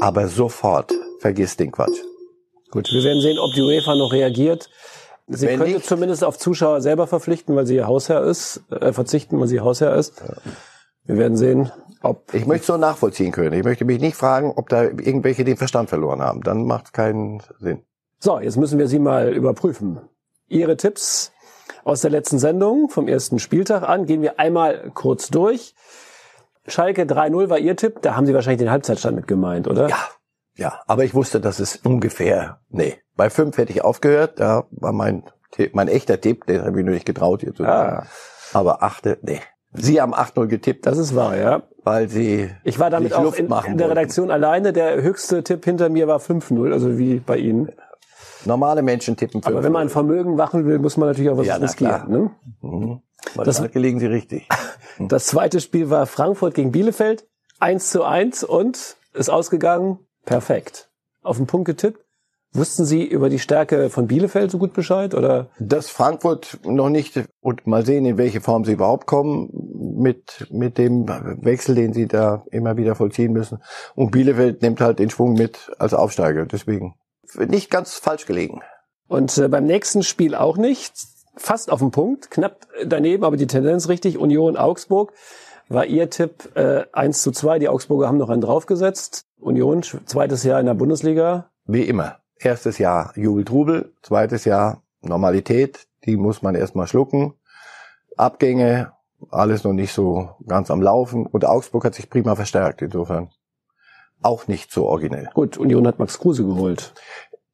aber 0.00 0.28
sofort 0.28 0.92
vergiss 1.20 1.56
den 1.56 1.72
Quatsch. 1.72 1.98
Gut, 2.70 2.90
wir 2.90 3.04
werden 3.04 3.20
sehen, 3.20 3.38
ob 3.38 3.52
die 3.54 3.62
UEFA 3.62 3.94
noch 3.94 4.12
reagiert. 4.12 4.70
Sie 5.28 5.46
wenn 5.46 5.58
könnte 5.58 5.74
nicht, 5.74 5.86
zumindest 5.86 6.24
auf 6.24 6.38
Zuschauer 6.38 6.80
selber 6.80 7.06
verpflichten, 7.06 7.54
weil 7.54 7.66
sie 7.66 7.76
ihr 7.76 7.86
Hausherr 7.86 8.24
ist, 8.24 8.62
äh, 8.70 8.92
verzichten, 8.92 9.38
weil 9.38 9.46
sie 9.46 9.56
ihr 9.56 9.64
Hausherr 9.64 9.94
ist. 9.94 10.20
Ja. 10.20 10.34
Wir 11.04 11.16
werden 11.16 11.36
sehen, 11.36 11.70
ob. 12.02 12.32
Ich 12.34 12.46
möchte 12.46 12.66
so 12.66 12.76
nachvollziehen 12.76 13.32
können. 13.32 13.52
Ich 13.52 13.64
möchte 13.64 13.84
mich 13.84 14.00
nicht 14.00 14.16
fragen, 14.16 14.52
ob 14.54 14.68
da 14.68 14.84
irgendwelche 14.84 15.44
den 15.44 15.56
Verstand 15.56 15.88
verloren 15.88 16.22
haben. 16.22 16.42
Dann 16.42 16.64
macht 16.64 16.86
es 16.86 16.92
keinen 16.92 17.42
Sinn. 17.58 17.82
So, 18.18 18.38
jetzt 18.38 18.56
müssen 18.56 18.78
wir 18.78 18.88
Sie 18.88 18.98
mal 18.98 19.32
überprüfen. 19.32 20.00
Ihre 20.48 20.76
Tipps 20.76 21.32
aus 21.84 22.02
der 22.02 22.10
letzten 22.10 22.38
Sendung 22.38 22.88
vom 22.88 23.08
ersten 23.08 23.38
Spieltag 23.38 23.88
an 23.88 24.06
gehen 24.06 24.22
wir 24.22 24.38
einmal 24.38 24.90
kurz 24.94 25.28
durch. 25.28 25.74
Schalke 26.66 27.02
3-0 27.02 27.48
war 27.48 27.58
Ihr 27.58 27.76
Tipp. 27.76 27.98
Da 28.02 28.16
haben 28.16 28.26
Sie 28.26 28.34
wahrscheinlich 28.34 28.60
den 28.60 28.70
Halbzeitstand 28.70 29.16
mit 29.16 29.26
gemeint, 29.26 29.68
oder? 29.68 29.88
Ja, 29.88 29.98
ja. 30.56 30.80
Aber 30.86 31.04
ich 31.04 31.14
wusste, 31.14 31.40
dass 31.40 31.58
es 31.58 31.76
ungefähr, 31.76 32.60
nee, 32.68 32.96
bei 33.16 33.30
fünf 33.30 33.58
hätte 33.58 33.72
ich 33.72 33.82
aufgehört. 33.82 34.40
Da 34.40 34.64
war 34.70 34.92
mein, 34.92 35.24
mein 35.72 35.88
echter 35.88 36.20
Tipp, 36.20 36.46
den 36.46 36.64
habe 36.64 36.78
ich 36.78 36.84
nur 36.84 36.94
nicht 36.94 37.06
getraut 37.06 37.40
hier 37.40 37.54
zu 37.54 37.64
sagen. 37.64 38.06
Ah. 38.06 38.58
Aber 38.58 38.82
achte, 38.82 39.18
nee. 39.22 39.40
Sie 39.74 40.00
haben 40.00 40.14
8-0 40.14 40.46
getippt. 40.48 40.86
Das 40.86 40.98
ist 40.98 41.16
wahr, 41.16 41.36
ja. 41.36 41.62
Weil 41.82 42.08
Sie. 42.08 42.50
Ich 42.62 42.78
war 42.78 42.90
damit 42.90 43.14
auch 43.14 43.34
in, 43.34 43.50
in, 43.66 43.78
der 43.78 43.90
Redaktion 43.90 44.28
wollten. 44.28 44.44
alleine. 44.44 44.72
Der 44.72 45.00
höchste 45.02 45.42
Tipp 45.42 45.64
hinter 45.64 45.88
mir 45.88 46.06
war 46.06 46.18
5-0, 46.20 46.72
also 46.72 46.98
wie 46.98 47.20
bei 47.20 47.38
Ihnen. 47.38 47.72
Normale 48.44 48.82
Menschen 48.82 49.16
tippen 49.16 49.42
5 49.42 49.46
Aber 49.46 49.64
wenn 49.64 49.72
man 49.72 49.82
ein 49.82 49.88
Vermögen 49.88 50.36
machen 50.36 50.66
will, 50.66 50.78
muss 50.78 50.96
man 50.96 51.08
natürlich 51.08 51.30
auch 51.30 51.36
was 51.36 51.46
ja, 51.46 51.56
riskieren. 51.56 52.10
Ne? 52.10 52.30
Mhm. 52.60 53.02
Das 53.36 53.62
liegen 53.74 54.00
Sie 54.00 54.06
richtig. 54.06 54.48
Das 54.98 55.26
zweite 55.26 55.60
Spiel 55.60 55.88
war 55.88 56.04
Frankfurt 56.06 56.54
gegen 56.54 56.70
Bielefeld. 56.70 57.26
1 57.60 57.90
zu 57.90 58.04
1 58.04 58.44
und 58.44 58.96
ist 59.14 59.30
ausgegangen. 59.30 59.98
Perfekt. 60.26 60.90
Auf 61.22 61.38
den 61.38 61.46
Punkt 61.46 61.64
getippt. 61.64 61.98
Wussten 62.52 62.84
Sie 62.84 63.04
über 63.04 63.30
die 63.30 63.38
Stärke 63.38 63.88
von 63.88 64.06
Bielefeld 64.06 64.50
so 64.50 64.58
gut 64.58 64.74
Bescheid 64.74 65.14
oder? 65.14 65.48
Das 65.58 65.88
Frankfurt 65.88 66.58
noch 66.64 66.90
nicht 66.90 67.24
und 67.40 67.66
mal 67.66 67.86
sehen, 67.86 68.04
in 68.04 68.18
welche 68.18 68.42
Form 68.42 68.66
sie 68.66 68.72
überhaupt 68.72 69.06
kommen 69.06 69.48
mit 69.98 70.46
mit 70.50 70.76
dem 70.76 71.08
Wechsel, 71.08 71.74
den 71.74 71.94
sie 71.94 72.06
da 72.06 72.44
immer 72.50 72.76
wieder 72.76 72.94
vollziehen 72.94 73.32
müssen. 73.32 73.62
Und 73.94 74.10
Bielefeld 74.10 74.60
nimmt 74.60 74.82
halt 74.82 74.98
den 74.98 75.08
Schwung 75.08 75.32
mit 75.32 75.70
als 75.78 75.94
Aufsteiger. 75.94 76.44
Deswegen 76.44 76.94
nicht 77.34 77.70
ganz 77.70 77.94
falsch 77.94 78.26
gelegen. 78.26 78.62
Und 79.08 79.36
äh, 79.38 79.48
beim 79.48 79.64
nächsten 79.64 80.02
Spiel 80.02 80.34
auch 80.34 80.56
nicht 80.56 80.94
fast 81.36 81.70
auf 81.70 81.80
den 81.80 81.90
Punkt, 81.90 82.30
knapp 82.30 82.66
daneben, 82.84 83.24
aber 83.24 83.36
die 83.36 83.46
Tendenz 83.46 83.88
richtig. 83.88 84.18
Union 84.18 84.56
Augsburg 84.56 85.12
war 85.68 85.86
ihr 85.86 86.10
Tipp 86.10 86.54
äh, 86.54 86.84
1 86.92 87.22
zu 87.22 87.32
2. 87.32 87.58
Die 87.58 87.68
Augsburger 87.68 88.08
haben 88.08 88.18
noch 88.18 88.30
einen 88.30 88.40
draufgesetzt. 88.40 89.26
Union, 89.38 89.82
zweites 89.82 90.44
Jahr 90.44 90.60
in 90.60 90.66
der 90.66 90.74
Bundesliga. 90.74 91.50
Wie 91.66 91.82
immer. 91.82 92.18
Erstes 92.38 92.78
Jahr 92.78 93.12
Jubel-Trubel, 93.16 93.92
zweites 94.02 94.44
Jahr 94.44 94.82
Normalität. 95.00 95.86
Die 96.04 96.16
muss 96.16 96.42
man 96.42 96.54
erstmal 96.54 96.86
schlucken. 96.86 97.34
Abgänge, 98.16 98.92
alles 99.30 99.64
noch 99.64 99.72
nicht 99.72 99.92
so 99.92 100.30
ganz 100.46 100.70
am 100.70 100.82
Laufen. 100.82 101.26
Und 101.26 101.44
Augsburg 101.44 101.84
hat 101.84 101.94
sich 101.94 102.10
prima 102.10 102.34
verstärkt, 102.34 102.82
insofern. 102.82 103.30
Auch 104.22 104.48
nicht 104.48 104.72
so 104.72 104.86
originell. 104.86 105.28
Gut, 105.34 105.58
Union 105.58 105.86
hat 105.86 105.98
Max 105.98 106.18
Kruse 106.18 106.44
geholt. 106.44 106.92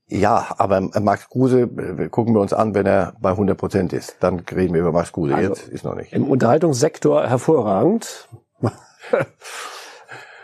Ja, 0.06 0.54
aber 0.56 0.80
Max 0.80 1.28
Kruse, 1.28 1.68
gucken 2.10 2.34
wir 2.34 2.40
uns 2.40 2.54
an, 2.54 2.74
wenn 2.74 2.86
er 2.86 3.12
bei 3.20 3.30
100 3.30 3.58
Prozent 3.58 3.92
ist. 3.92 4.16
Dann 4.20 4.40
reden 4.40 4.72
wir 4.72 4.80
über 4.80 4.92
Max 4.92 5.12
Kruse. 5.12 5.34
Also 5.34 5.50
Jetzt 5.50 5.68
ist 5.68 5.84
noch 5.84 5.94
nicht. 5.94 6.12
Im 6.14 6.28
Unterhaltungssektor 6.28 7.26
hervorragend. 7.26 8.28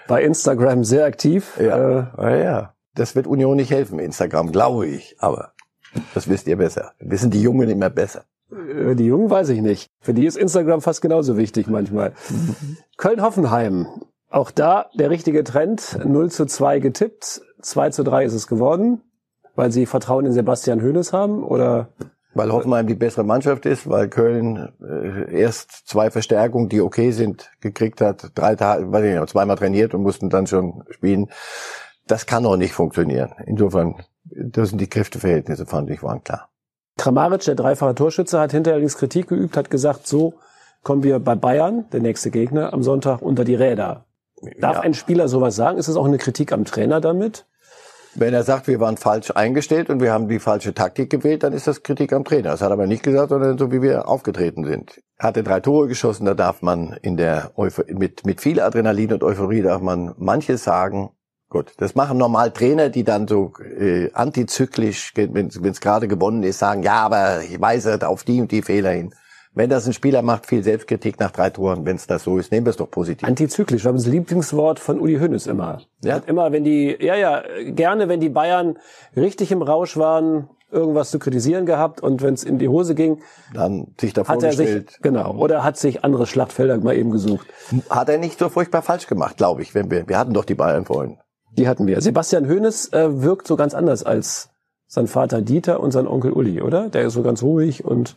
bei 0.06 0.22
Instagram 0.22 0.84
sehr 0.84 1.06
aktiv. 1.06 1.58
Ja. 1.58 2.12
Äh, 2.18 2.44
ja, 2.44 2.74
das 2.94 3.16
wird 3.16 3.26
Union 3.26 3.56
nicht 3.56 3.70
helfen, 3.70 3.98
Instagram, 3.98 4.52
glaube 4.52 4.86
ich. 4.86 5.16
Aber 5.18 5.52
das 6.12 6.28
wisst 6.28 6.46
ihr 6.46 6.56
besser. 6.56 6.92
Wissen 6.98 7.30
die 7.30 7.40
Jungen 7.40 7.70
immer 7.70 7.88
besser. 7.88 8.24
Äh, 8.52 8.94
die 8.94 9.06
Jungen 9.06 9.30
weiß 9.30 9.48
ich 9.48 9.62
nicht. 9.62 9.88
Für 10.00 10.14
die 10.14 10.26
ist 10.26 10.36
Instagram 10.36 10.82
fast 10.82 11.00
genauso 11.00 11.36
wichtig 11.36 11.68
manchmal. 11.68 12.12
Köln-Hoffenheim. 12.98 13.86
Auch 14.34 14.50
da 14.50 14.86
der 14.98 15.10
richtige 15.10 15.44
Trend. 15.44 15.96
0 16.04 16.28
zu 16.28 16.44
2 16.44 16.80
getippt. 16.80 17.40
2 17.62 17.90
zu 17.90 18.02
3 18.02 18.24
ist 18.24 18.34
es 18.34 18.48
geworden. 18.48 19.00
Weil 19.54 19.70
sie 19.70 19.86
Vertrauen 19.86 20.26
in 20.26 20.32
Sebastian 20.32 20.82
Hoeneß 20.82 21.12
haben 21.12 21.44
oder? 21.44 21.90
Weil 22.34 22.50
Hoffenheim 22.50 22.88
die 22.88 22.96
bessere 22.96 23.22
Mannschaft 23.22 23.64
ist, 23.64 23.88
weil 23.88 24.08
Köln 24.08 24.72
äh, 24.82 25.40
erst 25.40 25.86
zwei 25.86 26.10
Verstärkungen, 26.10 26.68
die 26.68 26.80
okay 26.80 27.12
sind, 27.12 27.52
gekriegt 27.60 28.00
hat, 28.00 28.32
drei 28.34 28.56
Tage, 28.56 28.90
weiß 28.90 29.04
ich 29.04 29.14
nicht, 29.14 29.28
zweimal 29.28 29.56
trainiert 29.56 29.94
und 29.94 30.02
mussten 30.02 30.30
dann 30.30 30.48
schon 30.48 30.82
spielen. 30.90 31.30
Das 32.08 32.26
kann 32.26 32.44
auch 32.44 32.56
nicht 32.56 32.72
funktionieren. 32.72 33.34
Insofern, 33.46 34.02
das 34.24 34.70
sind 34.70 34.80
die 34.80 34.90
Kräfteverhältnisse, 34.90 35.64
fand 35.64 35.90
ich, 35.90 36.02
waren 36.02 36.24
klar. 36.24 36.48
Kramaric, 36.98 37.44
der 37.44 37.54
dreifache 37.54 37.94
Torschütze, 37.94 38.40
hat 38.40 38.50
hinterher 38.50 38.84
Kritik 38.88 39.28
geübt, 39.28 39.56
hat 39.56 39.70
gesagt, 39.70 40.08
so 40.08 40.34
kommen 40.82 41.04
wir 41.04 41.20
bei 41.20 41.36
Bayern, 41.36 41.84
der 41.92 42.00
nächste 42.00 42.32
Gegner, 42.32 42.72
am 42.72 42.82
Sonntag 42.82 43.22
unter 43.22 43.44
die 43.44 43.54
Räder. 43.54 44.06
Darf 44.58 44.76
ja. 44.76 44.80
ein 44.80 44.94
Spieler 44.94 45.28
sowas 45.28 45.56
sagen? 45.56 45.78
Ist 45.78 45.88
es 45.88 45.96
auch 45.96 46.04
eine 46.04 46.18
Kritik 46.18 46.52
am 46.52 46.64
Trainer 46.64 47.00
damit? 47.00 47.46
Wenn 48.16 48.32
er 48.32 48.44
sagt, 48.44 48.68
wir 48.68 48.78
waren 48.78 48.96
falsch 48.96 49.32
eingestellt 49.32 49.90
und 49.90 50.00
wir 50.00 50.12
haben 50.12 50.28
die 50.28 50.38
falsche 50.38 50.72
Taktik 50.72 51.10
gewählt, 51.10 51.42
dann 51.42 51.52
ist 51.52 51.66
das 51.66 51.82
Kritik 51.82 52.12
am 52.12 52.24
Trainer. 52.24 52.50
Das 52.50 52.60
hat 52.60 52.70
er 52.70 52.74
aber 52.74 52.86
nicht 52.86 53.02
gesagt, 53.02 53.30
sondern 53.30 53.58
so 53.58 53.72
wie 53.72 53.82
wir 53.82 54.08
aufgetreten 54.08 54.64
sind. 54.64 55.02
Hatte 55.18 55.42
drei 55.42 55.58
Tore 55.58 55.88
geschossen, 55.88 56.24
da 56.24 56.34
darf 56.34 56.62
man 56.62 56.96
in 57.02 57.16
der 57.16 57.50
Euph 57.56 57.82
mit, 57.88 58.24
mit 58.24 58.40
viel 58.40 58.60
Adrenalin 58.60 59.14
und 59.14 59.24
Euphorie 59.24 59.62
darf 59.62 59.82
man 59.82 60.14
manches 60.16 60.62
sagen, 60.64 61.10
Gut, 61.50 61.74
das 61.76 61.94
machen 61.94 62.18
normal 62.18 62.50
Trainer, 62.50 62.88
die 62.88 63.04
dann 63.04 63.28
so 63.28 63.52
äh, 63.60 64.10
antizyklisch, 64.12 65.12
wenn 65.14 65.46
es 65.46 65.80
gerade 65.80 66.08
gewonnen 66.08 66.42
ist, 66.42 66.58
sagen, 66.58 66.82
ja, 66.82 66.94
aber 66.94 67.42
ich 67.42 67.60
weise 67.60 67.96
auf 68.08 68.24
die 68.24 68.40
und 68.40 68.50
die 68.50 68.62
Fehler 68.62 68.90
hin. 68.90 69.14
Wenn 69.54 69.70
das 69.70 69.86
ein 69.86 69.92
Spieler 69.92 70.22
macht, 70.22 70.46
viel 70.46 70.64
Selbstkritik 70.64 71.20
nach 71.20 71.30
drei 71.30 71.48
Toren, 71.50 71.86
wenn 71.86 71.94
es 71.94 72.08
das 72.08 72.24
so 72.24 72.38
ist, 72.38 72.50
nehmen 72.50 72.66
wir 72.66 72.70
es 72.70 72.76
doch 72.76 72.90
positiv. 72.90 73.26
Antizyklisch, 73.26 73.84
war 73.84 73.92
das 73.92 74.06
Lieblingswort 74.06 74.80
von 74.80 74.98
Uli 74.98 75.18
Hoeneß 75.18 75.46
immer. 75.46 75.80
Ja. 76.02 76.14
Hat 76.14 76.28
immer, 76.28 76.50
wenn 76.50 76.64
die, 76.64 76.96
ja, 77.00 77.14
ja, 77.14 77.42
gerne, 77.68 78.08
wenn 78.08 78.20
die 78.20 78.28
Bayern 78.28 78.78
richtig 79.16 79.52
im 79.52 79.62
Rausch 79.62 79.96
waren, 79.96 80.48
irgendwas 80.72 81.10
zu 81.10 81.20
kritisieren 81.20 81.66
gehabt 81.66 82.00
und 82.00 82.20
wenn 82.20 82.34
es 82.34 82.42
in 82.42 82.58
die 82.58 82.68
Hose 82.68 82.96
ging, 82.96 83.22
dann 83.54 83.94
sich 84.00 84.12
davor 84.12 84.34
hat 84.34 84.42
er 84.42 84.48
gestellt. 84.48 84.90
sich 84.90 85.00
genau 85.00 85.36
oder 85.36 85.62
hat 85.62 85.76
sich 85.76 86.04
andere 86.04 86.26
Schlachtfelder 86.26 86.76
mal 86.78 86.96
eben 86.96 87.12
gesucht. 87.12 87.46
Hat 87.88 88.08
er 88.08 88.18
nicht 88.18 88.40
so 88.40 88.48
furchtbar 88.48 88.82
falsch 88.82 89.06
gemacht, 89.06 89.36
glaube 89.36 89.62
ich, 89.62 89.74
wenn 89.74 89.90
wir 89.90 90.08
wir 90.08 90.18
hatten 90.18 90.34
doch 90.34 90.44
die 90.44 90.56
Bayern 90.56 90.84
vorhin. 90.84 91.18
Die 91.56 91.68
hatten 91.68 91.86
wir. 91.86 92.00
Sebastian 92.00 92.48
Hoeneß 92.48 92.92
äh, 92.92 93.22
wirkt 93.22 93.46
so 93.46 93.54
ganz 93.54 93.74
anders 93.74 94.02
als 94.02 94.50
sein 94.88 95.06
Vater 95.06 95.40
Dieter 95.42 95.78
und 95.78 95.92
sein 95.92 96.08
Onkel 96.08 96.32
Uli, 96.32 96.60
oder? 96.60 96.88
Der 96.88 97.02
ist 97.02 97.14
so 97.14 97.22
ganz 97.22 97.42
ruhig 97.42 97.84
und 97.84 98.16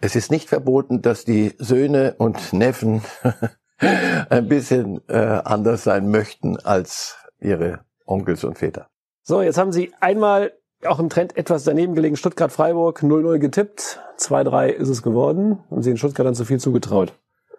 es 0.00 0.16
ist 0.16 0.30
nicht 0.30 0.48
verboten, 0.48 1.02
dass 1.02 1.24
die 1.24 1.54
Söhne 1.58 2.14
und 2.18 2.52
Neffen 2.52 3.02
ein 4.30 4.48
bisschen 4.48 5.00
äh, 5.08 5.16
anders 5.16 5.84
sein 5.84 6.10
möchten 6.10 6.56
als 6.58 7.16
ihre 7.38 7.80
Onkels 8.06 8.44
und 8.44 8.58
Väter. 8.58 8.88
So, 9.22 9.42
jetzt 9.42 9.58
haben 9.58 9.72
Sie 9.72 9.92
einmal 10.00 10.52
auch 10.84 10.98
im 10.98 11.08
Trend 11.08 11.36
etwas 11.36 11.64
daneben 11.64 11.94
gelegen. 11.94 12.16
Stuttgart-Freiburg 12.16 13.02
0-0 13.02 13.38
getippt. 13.38 14.00
2-3 14.18 14.68
ist 14.68 14.88
es 14.88 15.02
geworden. 15.02 15.58
Haben 15.70 15.82
Sie 15.82 15.90
in 15.90 15.96
Stuttgart 15.96 16.26
dann 16.26 16.34
zu 16.34 16.44
viel 16.44 16.58
zugetraut? 16.58 17.12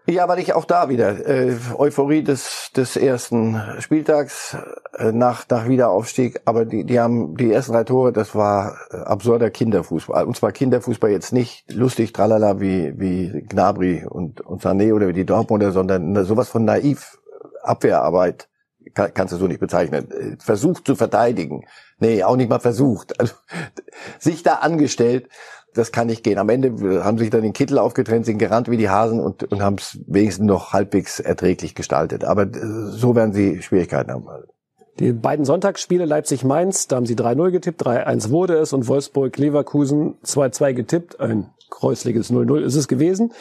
Ja, 0.08 0.28
weil 0.28 0.40
ich 0.40 0.54
auch 0.54 0.66
da 0.66 0.90
wieder 0.90 1.28
äh, 1.28 1.56
Euphorie 1.78 2.24
des 2.24 2.72
des 2.76 2.98
ersten 2.98 3.62
Spieltags 3.80 4.58
äh, 4.98 5.12
nach 5.12 5.46
nach 5.50 5.68
Wiederaufstieg, 5.68 6.42
aber 6.46 6.66
die 6.66 6.86
die 6.86 7.00
haben 7.00 7.38
die 7.38 7.52
ersten 7.52 7.74
drei 7.74 7.84
Tore, 7.84 8.12
das 8.12 8.34
war 8.34 8.78
äh, 8.90 8.98
absurder 8.98 9.52
Kinderfußball. 9.52 10.26
Und 10.26 10.36
zwar 10.36 10.52
Kinderfußball 10.54 11.12
jetzt 11.12 11.34
nicht 11.34 11.72
lustig 11.72 12.14
tralala 12.14 12.60
wie 12.60 13.00
wie 13.00 13.46
Gnabry 13.48 14.06
und 14.10 14.42
und 14.42 14.64
Sané 14.64 14.94
oder 14.94 15.08
wie 15.08 15.14
die 15.14 15.26
Dortmunder, 15.26 15.72
sondern 15.72 16.26
sowas 16.26 16.50
von 16.50 16.66
naiv 16.66 17.20
Abwehrarbeit 17.62 18.50
kann, 18.96 19.14
kannst 19.14 19.34
du 19.34 19.38
so 19.38 19.48
nicht 19.48 19.60
bezeichnen. 19.60 20.12
Äh, 20.12 20.38
versucht 20.40 20.86
zu 20.86 20.96
verteidigen, 20.96 21.66
nee, 22.00 22.24
auch 22.24 22.36
nicht 22.36 22.50
mal 22.50 22.60
versucht, 22.60 23.20
also, 23.20 23.36
sich 24.20 24.44
da 24.44 24.56
angestellt 24.56 25.30
das 25.74 25.92
kann 25.92 26.08
nicht 26.08 26.24
gehen. 26.24 26.38
Am 26.38 26.50
Ende 26.50 27.04
haben 27.04 27.18
sich 27.18 27.30
dann 27.30 27.42
den 27.42 27.54
Kittel 27.54 27.78
aufgetrennt, 27.80 28.26
sind 28.26 28.38
gerannt 28.38 28.70
wie 28.70 28.78
die 28.78 28.90
Hasen 28.90 29.20
und, 29.20 29.44
und 29.52 29.62
haben 29.62 29.78
es 29.78 30.00
wenigstens 30.08 30.46
noch 30.46 30.74
halbwegs 30.74 31.20
erträglich 31.20 31.76
gestaltet. 31.76 32.24
Aber 32.24 32.44
äh, 32.44 32.60
so 32.90 33.16
werden 33.16 33.34
sie 33.34 33.62
Schwierigkeiten 33.62 34.12
haben. 34.12 34.28
Die 35.00 35.14
beiden 35.14 35.46
Sonntagsspiele 35.46 36.06
Leipzig-Mainz, 36.06 36.88
da 36.88 36.98
haben 36.98 37.06
sie 37.06 37.16
3-0 37.16 37.52
getippt, 37.52 37.82
3-1 37.86 38.30
wurde 38.30 38.56
es 38.58 38.74
und 38.74 38.88
Wolfsburg-Leverkusen 38.88 40.16
2-2 40.24 40.74
getippt. 40.74 41.20
Ein 41.20 41.50
kreuzliges 41.70 42.32
0-0 42.32 42.60
ist 42.60 42.76
es 42.76 42.88
gewesen. 42.88 43.32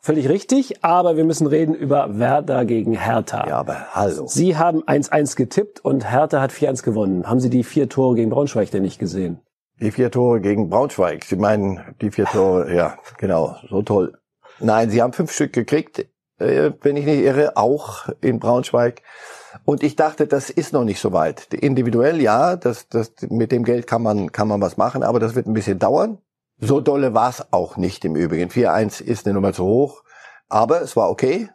Völlig 0.00 0.28
richtig, 0.28 0.84
aber 0.84 1.16
wir 1.16 1.24
müssen 1.24 1.46
reden 1.46 1.74
über 1.74 2.18
Werder 2.18 2.64
gegen 2.64 2.92
Hertha. 2.92 3.46
Ja, 3.48 3.58
aber 3.58 3.86
hallo. 3.92 4.26
Sie 4.28 4.56
haben 4.56 4.82
1-1 4.84 5.36
getippt 5.36 5.84
und 5.84 6.10
Hertha 6.10 6.40
hat 6.40 6.52
4-1 6.52 6.84
gewonnen. 6.84 7.28
Haben 7.28 7.40
Sie 7.40 7.50
die 7.50 7.64
vier 7.64 7.88
Tore 7.88 8.14
gegen 8.14 8.30
Braunschweig 8.30 8.70
denn 8.70 8.82
nicht 8.82 8.98
gesehen? 8.98 9.40
Die 9.80 9.90
vier 9.90 10.10
Tore 10.10 10.40
gegen 10.40 10.70
Braunschweig. 10.70 11.24
Sie 11.24 11.36
meinen 11.36 11.94
die 12.00 12.10
vier 12.10 12.26
Tore, 12.26 12.74
ja, 12.74 12.98
genau, 13.18 13.56
so 13.68 13.82
toll. 13.82 14.18
Nein, 14.60 14.90
sie 14.90 15.02
haben 15.02 15.12
fünf 15.12 15.32
Stück 15.32 15.52
gekriegt, 15.52 16.06
äh, 16.38 16.72
wenn 16.80 16.96
ich 16.96 17.04
nicht 17.04 17.20
irre, 17.20 17.56
auch 17.56 18.08
in 18.20 18.38
Braunschweig. 18.38 19.02
Und 19.64 19.82
ich 19.82 19.96
dachte, 19.96 20.26
das 20.26 20.50
ist 20.50 20.72
noch 20.72 20.84
nicht 20.84 21.00
so 21.00 21.12
weit. 21.12 21.52
Individuell 21.54 22.20
ja, 22.20 22.56
das, 22.56 22.88
das, 22.88 23.12
mit 23.28 23.52
dem 23.52 23.64
Geld 23.64 23.86
kann 23.86 24.02
man, 24.02 24.32
kann 24.32 24.48
man 24.48 24.60
was 24.60 24.76
machen, 24.76 25.02
aber 25.02 25.20
das 25.20 25.34
wird 25.34 25.46
ein 25.46 25.54
bisschen 25.54 25.78
dauern. 25.78 26.18
So 26.58 26.80
dolle 26.80 27.14
war 27.14 27.30
es 27.30 27.52
auch 27.52 27.76
nicht 27.76 28.04
im 28.04 28.16
Übrigen. 28.16 28.50
4-1 28.50 29.02
ist 29.02 29.26
eine 29.26 29.34
Nummer 29.34 29.52
zu 29.52 29.64
hoch, 29.64 30.02
aber 30.48 30.82
es 30.82 30.96
war 30.96 31.10
okay. 31.10 31.48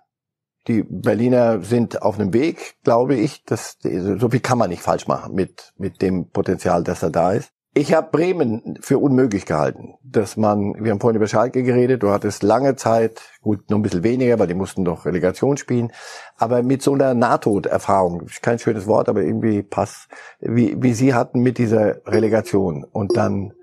Die 0.67 0.83
Berliner 0.83 1.61
sind 1.61 2.01
auf 2.01 2.19
einem 2.19 2.33
Weg, 2.33 2.75
glaube 2.83 3.15
ich. 3.15 3.43
Das, 3.45 3.77
so 3.81 4.29
viel 4.29 4.41
kann 4.41 4.57
man 4.57 4.69
nicht 4.69 4.81
falsch 4.81 5.07
machen 5.07 5.33
mit, 5.33 5.73
mit 5.77 6.01
dem 6.01 6.29
Potenzial, 6.29 6.83
das 6.83 6.99
da 6.99 7.09
da 7.09 7.31
ist. 7.31 7.51
Ich 7.75 7.93
habe 7.93 8.09
Bremen 8.11 8.79
für 8.81 8.97
unmöglich 8.97 9.45
gehalten, 9.45 9.93
dass 10.03 10.37
man, 10.37 10.73
wir 10.83 10.91
haben 10.91 10.99
vorhin 10.99 11.17
über 11.17 11.27
Schalke 11.27 11.61
geredet, 11.61 12.01
du 12.01 12.09
hattest 12.09 12.41
lange 12.41 12.75
Zeit, 12.75 13.21
gut, 13.41 13.69
nur 13.69 13.77
ein 13.77 13.83
bisschen 13.83 14.03
weniger, 14.03 14.39
weil 14.39 14.47
die 14.47 14.55
mussten 14.55 14.83
doch 14.83 15.05
Relegation 15.05 15.55
spielen, 15.55 15.91
aber 16.35 16.63
mit 16.63 16.81
so 16.81 16.93
einer 16.93 17.13
Nahtoderfahrung, 17.13 18.25
kein 18.41 18.57
schönes 18.57 18.87
Wort, 18.87 19.07
aber 19.07 19.21
irgendwie 19.21 19.61
passt, 19.61 20.07
wie, 20.39 20.81
wie 20.81 20.93
sie 20.93 21.13
hatten 21.13 21.41
mit 21.41 21.59
dieser 21.59 22.05
Relegation 22.07 22.83
und 22.83 23.15
dann 23.15 23.53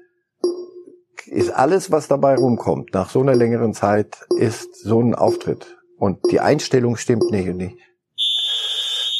ist 1.26 1.50
alles, 1.50 1.90
was 1.90 2.06
dabei 2.06 2.36
rumkommt, 2.36 2.94
nach 2.94 3.10
so 3.10 3.20
einer 3.20 3.34
längeren 3.34 3.74
Zeit, 3.74 4.24
ist 4.38 4.76
so 4.76 5.00
ein 5.00 5.16
Auftritt 5.16 5.76
und 5.98 6.20
die 6.30 6.38
Einstellung 6.38 6.96
stimmt 6.96 7.30
nicht 7.32 7.48
und 7.48 7.56
nicht. 7.56 7.78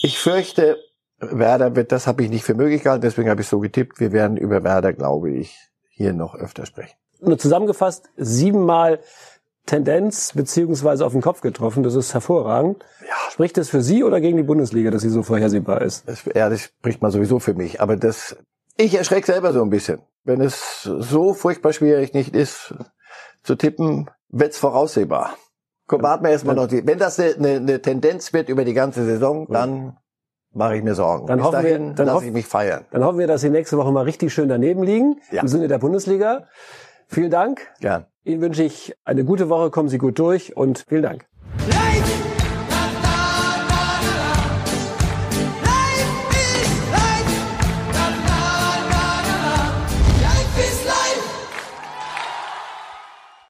Ich 0.02 0.18
fürchte, 0.20 0.78
Werder 1.18 1.76
wird, 1.76 1.92
das 1.92 2.06
habe 2.06 2.22
ich 2.22 2.30
nicht 2.30 2.44
für 2.44 2.54
möglich 2.54 2.82
gehalten, 2.82 3.02
deswegen 3.02 3.30
habe 3.30 3.40
ich 3.40 3.48
so 3.48 3.58
getippt. 3.60 4.00
Wir 4.00 4.12
werden 4.12 4.36
über 4.36 4.64
Werder, 4.64 4.92
glaube 4.92 5.30
ich, 5.30 5.58
hier 5.88 6.12
noch 6.12 6.34
öfter 6.34 6.66
sprechen. 6.66 6.96
Nur 7.20 7.38
zusammengefasst, 7.38 8.10
siebenmal 8.16 9.00
Tendenz 9.64 10.32
beziehungsweise 10.32 11.04
auf 11.04 11.12
den 11.12 11.22
Kopf 11.22 11.40
getroffen. 11.40 11.82
Das 11.82 11.94
ist 11.94 12.14
hervorragend. 12.14 12.84
Ja. 13.00 13.14
Spricht 13.30 13.56
das 13.56 13.68
für 13.68 13.82
Sie 13.82 14.04
oder 14.04 14.20
gegen 14.20 14.36
die 14.36 14.44
Bundesliga, 14.44 14.90
dass 14.90 15.02
sie 15.02 15.08
so 15.08 15.22
vorhersehbar 15.22 15.82
ist? 15.82 16.08
Das, 16.08 16.24
ja, 16.34 16.48
das 16.48 16.60
spricht 16.60 17.02
mal 17.02 17.10
sowieso 17.10 17.40
für 17.40 17.54
mich. 17.54 17.80
Aber 17.80 17.96
das, 17.96 18.36
ich 18.76 18.94
erschrecke 18.94 19.26
selber 19.26 19.52
so 19.52 19.62
ein 19.62 19.70
bisschen. 19.70 20.00
Wenn 20.24 20.40
es 20.40 20.82
so 20.82 21.34
furchtbar 21.34 21.72
schwierig 21.72 22.14
nicht 22.14 22.34
ist, 22.34 22.74
zu 23.42 23.56
tippen, 23.56 24.10
wird's 24.28 24.58
voraussehbar. 24.58 25.36
Komm, 25.86 26.02
warten 26.02 26.24
wir 26.24 26.30
erstmal 26.30 26.56
noch. 26.56 26.66
Die, 26.66 26.86
wenn 26.86 26.98
das 26.98 27.18
eine, 27.18 27.56
eine 27.56 27.82
Tendenz 27.82 28.32
wird 28.32 28.48
über 28.48 28.64
die 28.64 28.74
ganze 28.74 29.04
Saison, 29.04 29.46
dann 29.50 29.96
mache 30.56 30.76
ich 30.76 30.82
mir 30.82 30.94
Sorgen. 30.94 31.26
Dann 31.26 31.38
Bis 31.38 31.46
hoffen 31.46 31.62
dahin 31.62 31.88
wir, 31.88 31.94
dann 31.94 32.06
lasse 32.06 32.26
ich 32.26 32.32
mich 32.32 32.46
feiern. 32.46 32.84
Dann 32.90 33.04
hoffen 33.04 33.18
wir, 33.18 33.26
dass 33.26 33.42
Sie 33.42 33.50
nächste 33.50 33.76
Woche 33.76 33.92
mal 33.92 34.02
richtig 34.02 34.32
schön 34.32 34.48
daneben 34.48 34.82
liegen, 34.82 35.20
ja. 35.30 35.42
im 35.42 35.48
Sinne 35.48 35.68
der 35.68 35.78
Bundesliga. 35.78 36.44
Vielen 37.06 37.30
Dank. 37.30 37.68
Gern. 37.80 38.06
Ihnen 38.24 38.40
wünsche 38.40 38.64
ich 38.64 38.96
eine 39.04 39.24
gute 39.24 39.48
Woche, 39.48 39.70
kommen 39.70 39.88
Sie 39.88 39.98
gut 39.98 40.18
durch 40.18 40.56
und 40.56 40.84
vielen 40.88 41.02
Dank. 41.02 41.26